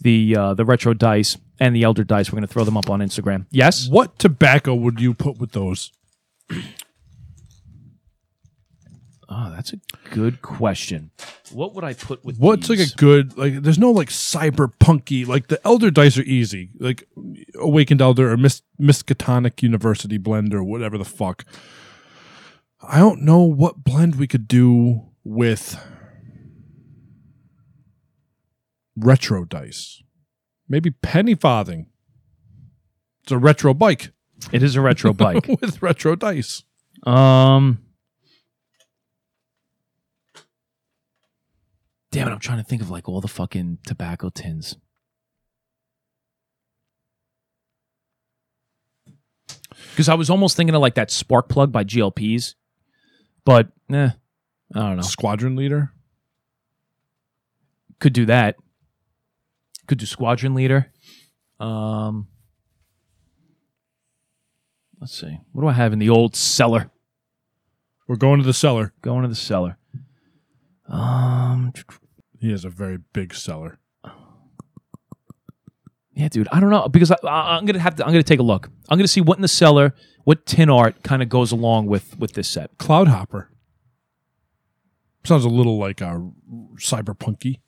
the 0.02 0.36
uh, 0.36 0.54
the 0.54 0.66
retro 0.66 0.94
dice 0.94 1.38
and 1.60 1.76
the 1.76 1.84
elder 1.84 2.04
dice. 2.04 2.32
We're 2.32 2.38
going 2.38 2.48
to 2.48 2.54
throw 2.54 2.66
them 2.66 2.78
up 2.78 2.90
on 2.90 3.00
Instagram. 3.00 3.48
Yes, 3.50 3.88
What 3.88 4.20
tobacco 4.20 4.76
would 4.76 5.00
you 5.00 5.14
put 5.16 5.40
with 5.40 5.54
those? 5.54 5.92
Oh, 9.34 9.52
that's 9.56 9.74
a 9.74 9.80
good 10.12 10.42
question. 10.42 11.12
What 11.52 11.74
would 11.76 11.84
I 11.84 11.94
put 11.94 12.24
with 12.24 12.38
What's 12.38 12.70
like 12.70 12.80
a 12.80 12.94
good 12.96 13.38
like? 13.38 13.62
There's 13.62 13.80
no 13.80 13.92
like 13.92 14.10
cyberpunky 14.10 15.26
like 15.28 15.48
the 15.48 15.60
elder 15.66 15.92
dice 15.92 16.18
are 16.18 16.24
easy 16.24 16.72
like 16.80 17.08
awakened 17.56 18.02
elder 18.02 18.32
or 18.32 18.38
Mis- 18.38 18.62
Miskatonic 18.80 19.62
University 19.64 20.18
blend 20.18 20.54
or 20.54 20.64
whatever 20.64 20.98
the 20.98 21.06
fuck. 21.06 21.46
I 22.82 23.00
don't 23.00 23.22
know 23.22 23.42
what 23.42 23.84
blend 23.84 24.16
we 24.16 24.28
could 24.28 24.48
do 24.48 25.04
with 25.24 25.82
retro 28.96 29.46
dice. 29.46 30.02
Maybe 30.68 30.92
penny 30.92 31.36
farthing. 31.36 31.88
It's 33.24 33.32
a 33.32 33.38
retro 33.38 33.74
bike 33.74 34.12
it 34.52 34.64
is 34.64 34.76
a 34.76 34.82
retro 34.82 35.14
bike. 35.14 35.48
with 35.48 35.82
retro 35.82 36.16
dice. 36.16 36.64
Um. 37.04 37.80
Damn 42.14 42.28
it! 42.28 42.32
I'm 42.32 42.40
trying 42.40 42.60
to 42.60 42.64
think 42.64 42.84
of 42.84 42.92
like 42.92 43.10
all 43.10 43.22
the 43.22 43.28
fucking 43.28 43.80
tobacco 43.88 44.30
tins. 44.30 44.78
Because 49.90 50.08
I 50.08 50.14
was 50.14 50.30
almost 50.30 50.56
thinking 50.56 50.76
of 50.76 50.82
like 50.82 50.94
that 50.94 51.10
spark 51.10 51.50
plug 51.50 51.72
by 51.72 51.84
G. 51.84 52.02
L. 52.02 52.12
Pease, 52.12 52.56
but 53.46 53.70
eh, 53.92 54.10
I 54.76 54.80
don't 54.80 54.98
know. 54.98 55.02
Squadron 55.02 55.56
leader. 55.56 55.92
Could 58.00 58.14
do 58.14 58.28
that. 58.28 58.58
Could 59.88 59.98
do 59.98 60.06
squadron 60.06 60.54
leader. 60.54 60.92
Um. 61.60 62.28
Let's 65.02 65.20
see. 65.20 65.40
What 65.52 65.64
do 65.64 65.68
I 65.68 65.74
have 65.74 65.94
in 65.94 66.00
the 66.00 66.10
old 66.10 66.36
cellar? 66.36 66.92
We're 68.08 68.18
going 68.18 68.40
to 68.40 68.46
the 68.46 68.54
cellar. 68.54 68.94
Going 69.02 69.24
to 69.24 69.28
the 69.28 69.36
cellar. 69.36 69.80
Um. 70.88 71.74
He 72.44 72.52
has 72.52 72.66
a 72.66 72.70
very 72.70 72.98
big 73.14 73.34
seller. 73.34 73.80
Yeah, 76.12 76.28
dude. 76.28 76.50
I 76.52 76.60
don't 76.60 76.72
know 76.72 76.90
because 76.90 77.10
I, 77.10 77.16
I, 77.24 77.56
I'm 77.56 77.66
gonna 77.66 77.80
have 77.80 77.96
to. 77.96 78.06
I'm 78.06 78.12
gonna 78.12 78.22
take 78.22 78.42
a 78.42 78.44
look. 78.44 78.70
I'm 78.90 78.98
gonna 78.98 79.08
see 79.08 79.22
what 79.22 79.38
in 79.38 79.42
the 79.42 79.48
cellar, 79.48 79.96
what 80.26 80.46
tin 80.46 80.70
art 80.70 81.04
kind 81.04 81.24
of 81.24 81.30
goes 81.30 81.54
along 81.54 81.86
with 81.86 82.20
with 82.20 82.34
this 82.34 82.50
set. 82.50 82.78
Cloud 82.78 83.08
Hopper. 83.08 83.50
Sounds 85.24 85.46
a 85.46 85.50
little 85.50 85.78
like 85.78 86.02
uh, 86.02 86.20
cyberpunky. 86.76 87.62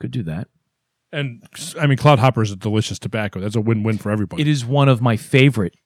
Could 0.00 0.10
do 0.10 0.24
that. 0.24 0.48
And 1.12 1.44
I 1.80 1.86
mean, 1.86 1.96
Cloud 1.96 2.18
Hopper 2.18 2.42
is 2.42 2.50
a 2.50 2.56
delicious 2.56 2.98
tobacco. 2.98 3.38
That's 3.38 3.54
a 3.54 3.60
win-win 3.60 3.98
for 3.98 4.10
everybody. 4.10 4.42
It 4.42 4.48
is 4.48 4.64
one 4.64 4.88
of 4.88 5.00
my 5.00 5.16
favorite. 5.16 5.76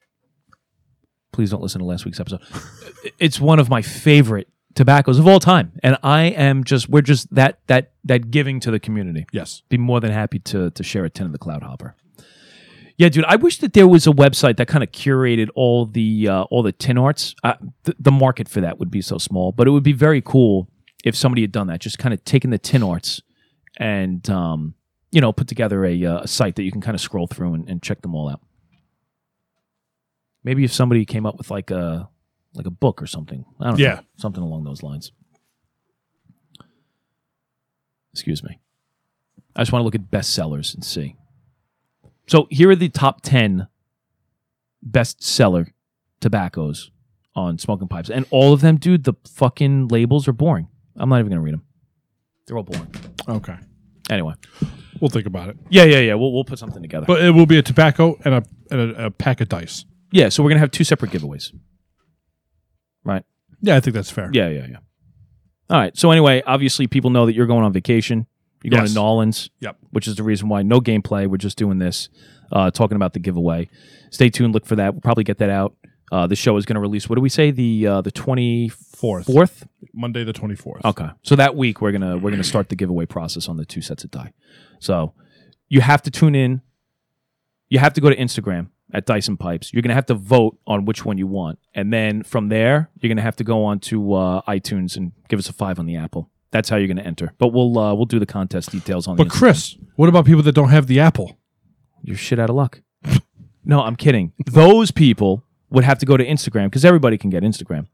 Please 1.35 1.51
don't 1.51 1.61
listen 1.61 1.81
to 1.81 1.85
last 1.85 2.07
week's 2.07 2.19
episode. 2.19 2.41
it's 3.19 3.39
one 3.39 3.59
of 3.59 3.69
my 3.69 3.83
favorite 3.83 4.49
tobaccos 4.79 5.19
of 5.19 5.27
all 5.27 5.41
time, 5.41 5.73
and 5.83 5.99
I 6.05 6.27
am 6.27 6.63
just 6.63 6.89
we're 6.89 7.03
just 7.03 7.35
that 7.35 7.59
that 7.67 7.91
that 8.05 8.31
giving 8.31 8.61
to 8.61 8.71
the 8.71 8.79
community. 8.79 9.27
yes. 9.33 9.63
Be 9.69 9.77
more 9.77 10.01
than 10.01 10.13
happy 10.13 10.39
to 10.39 10.71
to 10.71 10.83
share 10.85 11.05
a 11.05 11.11
tin 11.11 11.27
of 11.27 11.33
the 11.33 11.39
Cloud 11.39 11.65
Hopper. 11.65 11.97
Yeah, 12.97 13.09
dude. 13.09 13.25
I 13.27 13.37
wish 13.37 13.59
that 13.59 13.73
there 13.73 13.89
was 13.89 14.07
a 14.07 14.11
website 14.11 14.57
that 14.57 14.69
kind 14.69 14.85
of 14.85 14.93
curated 14.93 15.49
all 15.57 15.85
the 15.85 16.29
uh, 16.29 16.43
all 16.45 16.63
the 16.63 16.71
tin 16.73 16.97
arts. 16.97 17.35
Uh, 17.43 17.55
th- 17.85 17.97
the 17.99 18.13
market 18.13 18.49
for 18.49 18.61
that 18.61 18.79
would 18.79 18.91
be 18.91 19.03
so 19.03 19.19
small, 19.19 19.51
but 19.51 19.67
it 19.67 19.71
would 19.73 19.83
be 19.83 19.93
very 19.93 20.23
cool 20.23 20.69
if 21.05 21.17
somebody 21.17 21.43
had 21.43 21.51
done 21.51 21.67
that. 21.67 21.81
Just 21.81 21.99
kind 21.99 22.15
of 22.15 22.25
taken 22.25 22.51
the 22.51 22.59
tin 22.59 22.85
arts 22.85 23.21
and 23.79 24.31
um, 24.31 24.75
you 25.11 25.21
know 25.21 25.33
put 25.33 25.49
together 25.49 25.85
a, 25.85 26.05
uh, 26.05 26.21
a 26.21 26.29
site 26.29 26.55
that 26.55 26.63
you 26.63 26.71
can 26.71 26.81
kind 26.81 26.95
of 26.95 27.01
scroll 27.01 27.27
through 27.27 27.55
and, 27.55 27.69
and 27.69 27.83
check 27.83 28.01
them 28.03 28.15
all 28.15 28.29
out. 28.29 28.41
Maybe 30.45 30.63
if 30.63 30.73
somebody 30.73 31.05
came 31.05 31.27
up 31.27 31.37
with 31.37 31.51
like 31.51 31.73
a 31.73 32.09
like 32.55 32.67
a 32.67 32.71
book 32.71 33.01
or 33.03 33.07
something. 33.07 33.45
I 33.61 33.71
don't 33.71 33.79
Yeah. 33.79 33.95
know, 33.97 34.01
something 34.17 34.43
along 34.43 34.65
those 34.65 34.83
lines. 34.83 35.13
Excuse 38.13 38.43
me. 38.43 38.59
I 39.55 39.61
just 39.63 39.73
want 39.73 39.81
to 39.83 39.85
look 39.85 39.95
at 39.95 40.11
bestsellers 40.11 40.75
and 40.75 40.85
see. 40.85 41.17
So 42.27 42.47
here 42.51 42.71
are 42.71 42.77
the 42.77 42.89
top 42.89 43.23
10 43.23 43.69
bestseller 44.89 45.69
tobaccos 46.21 46.91
on 47.35 47.59
smoking 47.59 47.89
pipes. 47.89 48.11
And 48.11 48.27
all 48.31 48.53
of 48.53 48.61
them, 48.61 48.77
dude, 48.77 49.05
the 49.05 49.15
fucking 49.29 49.89
labels 49.89 50.27
are 50.29 50.33
boring. 50.33 50.69
I'm 50.97 51.09
not 51.09 51.17
even 51.21 51.31
going 51.31 51.39
to 51.39 51.43
read 51.45 51.55
them. 51.55 51.63
They're 52.47 52.57
all 52.57 52.63
boring. 52.65 52.93
Okay. 53.29 53.57
Anyway. 54.11 54.35
We'll 55.01 55.11
think 55.11 55.27
about 55.27 55.49
it. 55.51 55.57
Yeah, 55.71 55.85
yeah, 55.85 56.01
yeah. 56.01 56.15
We'll, 56.15 56.33
we'll 56.33 56.45
put 56.45 56.59
something 56.59 56.83
together. 56.83 57.07
But 57.07 57.23
it 57.23 57.31
will 57.31 57.47
be 57.47 57.57
a 57.59 57.63
tobacco 57.63 58.19
and 58.25 58.35
a 58.35 58.43
and 58.71 58.81
a, 58.81 59.07
a 59.07 59.11
pack 59.13 59.41
of 59.41 59.49
dice. 59.49 59.85
yeah, 60.11 60.29
so 60.29 60.43
we're 60.43 60.49
going 60.51 60.57
to 60.57 60.61
have 60.61 60.73
two 60.73 60.83
separate 60.83 61.13
giveaways. 61.13 61.53
Right. 63.05 63.25
Yeah, 63.61 63.77
I 63.77 63.81
think 63.81 63.95
that's 63.95 64.11
fair. 64.11 64.31
Yeah, 64.33 64.49
yeah, 64.49 64.67
yeah. 64.71 64.77
All 65.71 65.79
right. 65.79 65.97
So 65.97 66.11
anyway, 66.11 66.43
obviously 66.47 66.87
people 66.87 67.11
know 67.11 67.27
that 67.27 67.35
you're 67.35 67.47
going 67.47 67.65
on 67.65 67.73
vacation. 67.73 68.27
You're 68.63 68.71
going 68.71 68.83
Yes. 68.85 68.91
to 68.95 68.99
Nolans. 68.99 69.51
Yep. 69.61 69.77
Which 69.91 70.09
is 70.09 70.17
the 70.17 70.23
reason 70.23 70.49
why 70.49 70.63
no 70.63 70.81
gameplay. 70.81 71.27
We're 71.27 71.37
just 71.37 71.59
doing 71.59 71.79
this, 71.79 72.09
uh, 72.53 72.71
talking 72.71 72.97
about 72.97 73.13
the 73.13 73.21
giveaway. 73.21 73.69
Stay 74.11 74.31
tuned. 74.31 74.55
Look 74.55 74.67
for 74.67 74.77
that. 74.77 74.95
We'll 74.95 75.01
probably 75.01 75.25
get 75.25 75.39
that 75.39 75.51
out. 75.51 75.75
Uh, 76.11 76.27
the 76.27 76.35
show 76.37 76.57
is 76.57 76.65
going 76.65 76.75
to 76.77 76.81
release. 76.81 77.09
What 77.09 77.17
do 77.17 77.21
we 77.21 77.29
say? 77.29 77.51
The 77.51 77.87
uh, 77.87 78.01
the 78.01 78.11
twenty 78.11 78.69
Fourth. 78.71 79.27
fourth. 79.27 79.69
Monday 79.93 80.25
the 80.25 80.33
twenty 80.33 80.55
fourth. 80.55 80.83
Okay. 80.85 81.09
So 81.23 81.37
that 81.37 81.55
week 81.55 81.81
we're 81.83 81.93
gonna 81.93 82.17
we're 82.17 82.31
gonna 82.31 82.43
start 82.45 82.69
the 82.71 82.77
giveaway 82.77 83.05
process 83.07 83.49
on 83.49 83.59
the 83.59 83.65
two 83.67 83.83
sets 83.83 84.05
of 84.05 84.11
die. 84.11 84.33
So 84.81 85.13
you 85.69 85.83
have 85.83 86.01
to 86.03 86.11
tune 86.11 86.35
in. 86.35 86.63
You 87.69 87.79
have 87.79 87.93
to 87.93 88.01
go 88.01 88.09
to 88.09 88.17
Instagram 88.17 88.69
at 88.93 89.07
Dice 89.07 89.29
and 89.29 89.39
Pipes. 89.39 89.73
You're 89.73 89.83
gonna 89.83 89.95
have 89.95 90.07
to 90.07 90.15
vote 90.15 90.59
on 90.67 90.85
which 90.85 91.05
one 91.05 91.19
you 91.19 91.27
want, 91.27 91.59
and 91.75 91.93
then 91.93 92.23
from 92.23 92.49
there 92.49 92.91
you're 93.01 93.09
gonna 93.09 93.23
have 93.23 93.37
to 93.37 93.45
go 93.45 93.65
on 93.65 93.81
to 93.81 94.15
uh, 94.15 94.43
iTunes 94.43 94.97
and 94.97 95.13
give 95.29 95.39
us 95.39 95.49
a 95.49 95.53
five 95.53 95.79
on 95.79 95.87
the 95.87 95.97
Apple. 95.97 96.31
That's 96.51 96.69
how 96.69 96.77
you're 96.77 96.89
gonna 96.89 97.03
enter. 97.03 97.35
But 97.39 97.49
we'll 97.49 97.79
uh, 97.79 97.95
we'll 97.95 98.07
do 98.07 98.19
the 98.19 98.27
contest 98.27 98.71
details 98.71 99.07
on. 99.07 99.17
But 99.17 99.25
the. 99.25 99.31
Chris, 99.31 99.77
what 99.97 100.09
about 100.09 100.25
people 100.25 100.43
that 100.43 100.55
don't 100.55 100.71
have 100.71 100.87
the 100.87 101.01
Apple? 101.01 101.39
you're 102.03 102.17
shit 102.17 102.39
out 102.39 102.51
of 102.51 102.57
luck. 102.57 102.81
no, 103.65 103.83
I'm 103.83 103.97
kidding. 103.97 104.33
Those 104.47 104.91
people 104.91 105.45
would 105.71 105.85
have 105.85 105.99
to 105.99 106.07
go 106.07 106.17
to 106.17 106.25
Instagram 106.25 106.67
because 106.67 106.85
everybody 106.85 107.19
can 107.19 107.31
get 107.31 107.43
Instagram. 107.43 107.87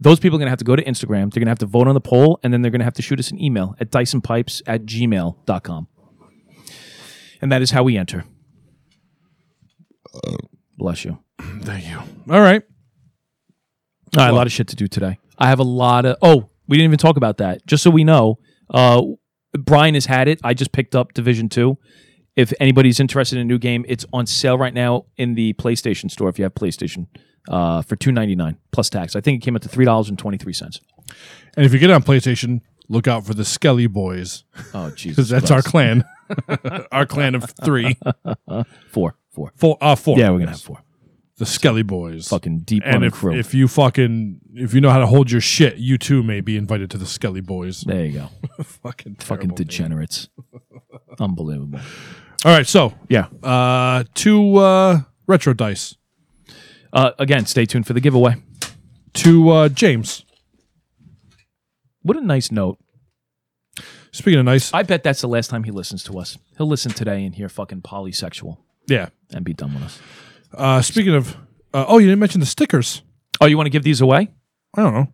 Those 0.00 0.18
people 0.18 0.36
are 0.36 0.40
going 0.40 0.46
to 0.46 0.50
have 0.50 0.58
to 0.58 0.64
go 0.64 0.76
to 0.76 0.84
Instagram. 0.84 1.32
They're 1.32 1.40
going 1.40 1.46
to 1.46 1.50
have 1.50 1.58
to 1.60 1.66
vote 1.66 1.86
on 1.86 1.94
the 1.94 2.00
poll, 2.00 2.40
and 2.42 2.52
then 2.52 2.62
they're 2.62 2.70
going 2.70 2.80
to 2.80 2.84
have 2.84 2.94
to 2.94 3.02
shoot 3.02 3.18
us 3.20 3.30
an 3.30 3.40
email 3.40 3.76
at 3.80 3.90
diceandpipes 3.90 4.62
at 4.66 4.84
gmail.com. 4.84 5.88
And 7.40 7.52
that 7.52 7.62
is 7.62 7.70
how 7.70 7.84
we 7.84 7.96
enter. 7.96 8.24
Bless 10.76 11.04
you. 11.04 11.18
Thank 11.62 11.86
you. 11.88 11.98
All 12.30 12.40
right. 12.40 12.62
All 14.16 14.22
right, 14.24 14.30
a 14.30 14.34
lot 14.34 14.46
of 14.46 14.52
shit 14.52 14.68
to 14.68 14.76
do 14.76 14.86
today. 14.86 15.18
I 15.38 15.48
have 15.48 15.58
a 15.58 15.64
lot 15.64 16.04
of. 16.06 16.16
Oh, 16.22 16.50
we 16.68 16.76
didn't 16.76 16.90
even 16.90 16.98
talk 16.98 17.16
about 17.16 17.38
that. 17.38 17.66
Just 17.66 17.82
so 17.82 17.90
we 17.90 18.04
know, 18.04 18.38
uh, 18.70 19.02
Brian 19.58 19.94
has 19.94 20.06
had 20.06 20.28
it. 20.28 20.40
I 20.44 20.54
just 20.54 20.70
picked 20.72 20.94
up 20.94 21.12
Division 21.14 21.48
Two. 21.48 21.78
If 22.36 22.52
anybody's 22.60 23.00
interested 23.00 23.36
in 23.36 23.42
a 23.42 23.44
new 23.44 23.58
game, 23.58 23.84
it's 23.88 24.06
on 24.12 24.26
sale 24.26 24.56
right 24.58 24.74
now 24.74 25.06
in 25.16 25.34
the 25.34 25.52
PlayStation 25.54 26.10
Store. 26.10 26.28
If 26.28 26.38
you 26.38 26.44
have 26.44 26.54
PlayStation, 26.54 27.06
uh, 27.48 27.82
for 27.82 27.96
two 27.96 28.12
ninety 28.12 28.36
nine 28.36 28.56
plus 28.72 28.88
tax. 28.88 29.16
I 29.16 29.20
think 29.20 29.42
it 29.42 29.44
came 29.44 29.54
out 29.56 29.62
to 29.62 29.68
three 29.68 29.84
dollars 29.84 30.08
and 30.08 30.18
twenty 30.18 30.38
three 30.38 30.52
cents. 30.52 30.80
And 31.56 31.66
if 31.66 31.72
you 31.72 31.78
get 31.78 31.90
it 31.90 31.92
on 31.92 32.02
PlayStation, 32.02 32.60
look 32.88 33.06
out 33.08 33.26
for 33.26 33.34
the 33.34 33.44
Skelly 33.44 33.86
Boys 33.86 34.44
Oh, 34.72 34.90
Jesus! 34.96 35.16
because 35.16 35.28
that's 35.28 35.50
our 35.50 35.62
clan. 35.62 36.04
our 36.92 37.04
clan 37.06 37.34
of 37.34 37.52
three, 37.64 37.96
four, 38.90 39.16
four. 39.34 39.52
four, 39.56 39.76
uh, 39.80 39.96
four. 39.96 40.18
Yeah, 40.18 40.30
we're 40.30 40.38
gonna 40.38 40.52
have 40.52 40.60
four. 40.60 40.78
the 41.38 41.46
Skelly 41.46 41.82
Boys. 41.82 42.28
Fucking 42.28 42.60
deep 42.60 42.82
and 42.86 43.04
if, 43.04 43.12
crew. 43.14 43.34
if 43.34 43.52
you 43.54 43.66
fucking 43.68 44.40
if 44.54 44.72
you 44.74 44.80
know 44.80 44.90
how 44.90 44.98
to 45.00 45.06
hold 45.06 45.30
your 45.30 45.40
shit, 45.40 45.76
you 45.76 45.98
too 45.98 46.22
may 46.22 46.40
be 46.40 46.56
invited 46.56 46.90
to 46.92 46.98
the 46.98 47.06
Skelly 47.06 47.40
Boys. 47.40 47.80
there 47.82 48.04
you 48.04 48.12
go. 48.12 48.28
fucking 48.62 49.16
Fucking 49.16 49.16
terrible 49.18 49.46
name. 49.48 49.54
degenerates. 49.56 50.28
Unbelievable. 51.18 51.80
All 52.44 52.52
right, 52.52 52.66
so 52.66 52.94
Yeah. 53.08 53.26
uh 53.42 54.04
two 54.14 54.56
uh 54.56 55.00
retro 55.26 55.52
dice. 55.54 55.96
Uh, 56.92 57.10
again, 57.18 57.44
stay 57.46 57.66
tuned 57.66 57.86
for 57.86 57.92
the 57.92 58.00
giveaway. 58.00 58.36
To 59.14 59.50
uh 59.50 59.68
James. 59.68 60.24
What 62.02 62.16
a 62.16 62.20
nice 62.20 62.52
note. 62.52 62.78
Speaking 64.12 64.38
of 64.38 64.44
nice, 64.44 64.72
I 64.72 64.84
bet 64.84 65.02
that's 65.02 65.20
the 65.22 65.26
last 65.28 65.48
time 65.50 65.64
he 65.64 65.70
listens 65.72 66.04
to 66.04 66.18
us. 66.20 66.38
He'll 66.56 66.68
listen 66.68 66.92
today 66.92 67.24
and 67.24 67.34
hear 67.34 67.48
fucking 67.48 67.82
polysexual 67.82 68.58
yeah. 68.86 69.08
and 69.32 69.44
be 69.44 69.52
done 69.54 69.74
with 69.74 69.82
us. 69.82 70.00
Uh 70.52 70.80
speaking 70.82 71.14
of 71.14 71.36
uh, 71.72 71.84
oh, 71.88 71.98
you 71.98 72.06
didn't 72.06 72.20
mention 72.20 72.40
the 72.40 72.46
stickers. 72.46 73.02
Oh, 73.40 73.46
you 73.46 73.56
want 73.56 73.66
to 73.66 73.70
give 73.70 73.82
these 73.82 74.00
away? 74.00 74.30
I 74.76 74.82
don't 74.82 74.94
know. 74.94 75.08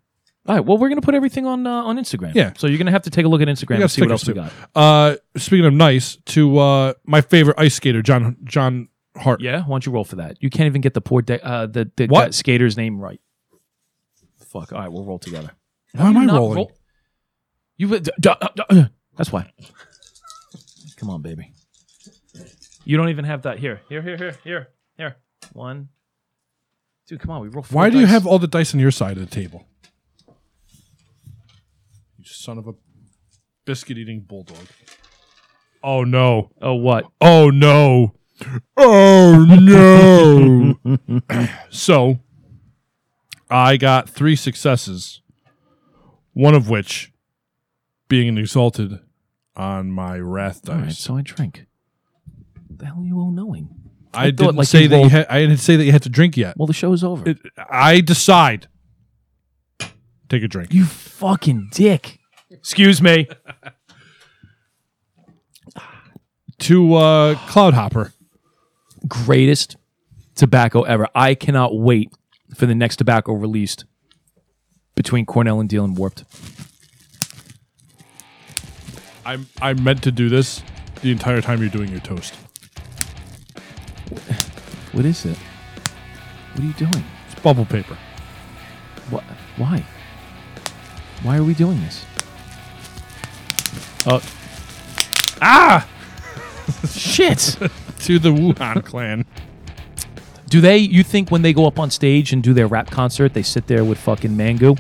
All 0.47 0.55
right. 0.57 0.61
Well, 0.65 0.77
we're 0.79 0.89
gonna 0.91 1.01
put 1.01 1.15
everything 1.15 1.47
on 1.47 1.67
uh, 1.67 1.71
on 1.85 1.97
Instagram. 1.97 2.35
Yeah. 2.35 2.53
So 2.59 2.67
you're 2.67 2.79
gonna 2.79 2.91
have 2.91 3.03
to 3.03 3.11
take 3.11 3.25
a 3.25 3.29
look 3.29 3.41
at 3.41 3.49
Instagram 3.49 3.81
and 3.81 3.91
see 3.91 4.03
what 4.03 4.11
else 4.11 4.27
we 4.27 4.35
got. 4.35 4.53
Uh 4.75 5.17
speaking 5.37 5.65
of 5.67 5.73
nice, 5.73 6.17
to 6.27 6.59
uh 6.59 6.93
my 7.05 7.21
favorite 7.21 7.59
ice 7.59 7.75
skater, 7.75 8.03
John 8.03 8.37
John 8.45 8.89
Hart. 9.17 9.41
Yeah. 9.41 9.63
Why 9.63 9.69
don't 9.75 9.87
you 9.87 9.93
roll 9.93 10.05
for 10.05 10.17
that? 10.17 10.37
You 10.43 10.51
can't 10.51 10.67
even 10.67 10.81
get 10.83 10.95
the 10.95 11.01
poor 11.01 11.23
de- 11.23 11.45
uh, 11.45 11.67
the 11.67 11.91
the 11.97 12.07
What? 12.07 12.35
skater's 12.35 12.77
name 12.77 12.99
right. 13.01 13.21
Fuck. 14.49 14.73
All 14.73 14.81
right. 14.81 14.91
We'll 14.93 15.05
roll 15.05 15.19
together. 15.19 15.51
Why 15.95 16.09
am 16.09 16.17
I 16.17 16.27
rolling? 16.27 16.57
roll- 16.57 16.73
You. 17.77 17.89
would- 17.89 18.03
d- 18.05 18.11
d- 18.21 18.31
d- 18.71 18.85
That's 19.17 19.33
why. 19.33 19.51
Come 20.97 21.11
on, 21.11 21.23
baby. 21.23 21.53
You 22.91 22.97
don't 22.97 23.11
even 23.11 23.25
have 23.25 23.43
that. 23.43 23.61
Here. 23.61 23.83
Here. 23.89 24.03
Here. 24.03 24.17
Here. 24.17 24.37
Here. 24.43 24.69
Here. 24.97 25.17
One. 25.53 25.91
Dude, 27.07 27.21
come 27.21 27.31
on. 27.31 27.41
We 27.41 27.47
roll. 27.47 27.63
four 27.63 27.83
Why 27.83 27.89
do 27.89 28.01
you 28.01 28.05
dice. 28.05 28.15
have 28.15 28.27
all 28.27 28.41
the 28.41 28.49
dice 28.49 28.75
on 28.75 28.81
your 28.81 28.91
side 28.91 29.17
of 29.17 29.31
the 29.31 29.33
table? 29.33 29.65
You 32.17 32.25
son 32.25 32.59
of 32.59 32.67
a 32.67 32.73
biscuit 33.65 33.97
eating 33.97 34.23
bulldog. 34.23 34.67
Oh 35.85 36.03
no. 36.03 36.51
Oh, 36.61 36.75
what? 36.75 37.05
Oh 37.21 37.51
no. 37.51 38.15
Oh 38.77 40.77
no. 40.91 41.49
so 41.71 42.19
I 43.49 43.77
got 43.77 44.11
three 44.11 44.35
successes, 44.35 45.23
one 46.33 46.57
of 46.57 46.69
which 46.69 47.13
being 48.09 48.37
exalted 48.37 48.99
on 49.55 49.93
my 49.93 50.19
wrath 50.19 50.69
All 50.69 50.75
right. 50.75 50.85
dice. 50.87 50.99
So 50.99 51.17
I 51.17 51.23
drink. 51.23 51.67
What 52.81 52.87
the 52.87 52.95
hell 52.95 53.03
are 53.03 53.07
you 53.07 53.19
all 53.19 53.31
knowing? 53.31 53.69
I, 54.15 54.29
thought, 54.31 54.37
didn't 54.37 54.57
like, 54.57 54.67
say 54.67 54.83
you 54.85 54.89
that 54.89 54.97
you 54.97 55.01
rolled- 55.03 55.13
had 55.13 55.27
I 55.29 55.41
didn't 55.41 55.59
say 55.59 55.77
that 55.77 55.85
you 55.85 55.93
had 55.93 56.03
to 56.05 56.09
drink 56.09 56.35
yet. 56.39 56.57
Well, 56.57 56.67
the 56.67 56.73
show's 56.73 57.05
over. 57.05 57.29
It- 57.29 57.39
I 57.69 58.01
decide. 58.01 58.69
Take 60.31 60.43
a 60.45 60.49
drink. 60.49 60.73
you 60.73 60.87
fucking 60.87 61.69
dick. 61.73 62.19
Excuse 62.51 63.03
me. 63.03 63.29
To 66.61 66.95
uh 66.95 67.35
Cloudhopper. 67.49 68.13
Greatest 69.09 69.77
tobacco 70.35 70.83
ever. 70.83 71.07
I 71.15 71.35
cannot 71.35 71.75
wait 71.75 72.11
for 72.55 72.67
the 72.67 72.75
next 72.75 72.97
tobacco 72.97 73.33
released 73.33 73.85
between 74.95 75.25
Cornell 75.25 75.59
and 75.61 75.69
Diehl 75.71 75.85
and 75.85 75.97
Warped. 75.97 76.25
I'm 79.25 79.49
I 79.63 79.73
meant 79.75 80.03
to 80.03 80.13
do 80.13 80.29
this 80.29 80.63
the 81.03 81.11
entire 81.11 81.41
time 81.41 81.61
you're 81.61 81.71
doing 81.71 81.89
your 81.91 82.01
toast. 82.01 82.35
What 84.93 85.05
is 85.05 85.25
it? 85.25 85.37
What 86.55 86.65
are 86.65 86.67
you 86.67 86.73
doing? 86.75 87.05
It's 87.31 87.41
bubble 87.41 87.65
paper. 87.65 87.97
What? 89.11 89.25
Why? 89.57 89.85
Why 91.23 91.37
are 91.37 91.45
we 91.45 91.55
doing 91.55 91.81
this? 91.81 92.05
Oh. 94.07 94.23
Ah! 95.43 95.87
Shit! 96.91 97.57
To 98.01 98.19
the 98.19 98.31
Wuhan 98.31 98.85
clan. 98.85 99.25
Do 100.49 100.61
they, 100.61 100.79
you 100.79 101.05
think 101.05 101.31
when 101.31 101.43
they 101.43 101.53
go 101.53 101.67
up 101.67 101.79
on 101.79 101.91
stage 101.91 102.33
and 102.33 102.43
do 102.43 102.53
their 102.53 102.67
rap 102.67 102.91
concert, 102.91 103.35
they 103.35 103.43
sit 103.43 103.67
there 103.69 103.85
with 103.85 103.99
fucking 103.99 104.37
mango 104.37 104.75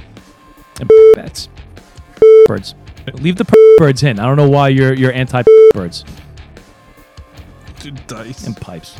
and 0.80 0.90
bats? 1.14 1.48
Birds. 2.46 2.74
Leave 3.14 3.36
the 3.36 3.44
birds 3.78 4.02
in. 4.02 4.18
I 4.18 4.24
don't 4.26 4.36
know 4.36 4.48
why 4.48 4.68
you're, 4.68 4.94
you're 4.94 5.12
anti 5.12 5.42
birds 5.72 6.04
To 7.80 7.90
dice. 7.92 8.46
and 8.46 8.56
pipes. 8.56 8.96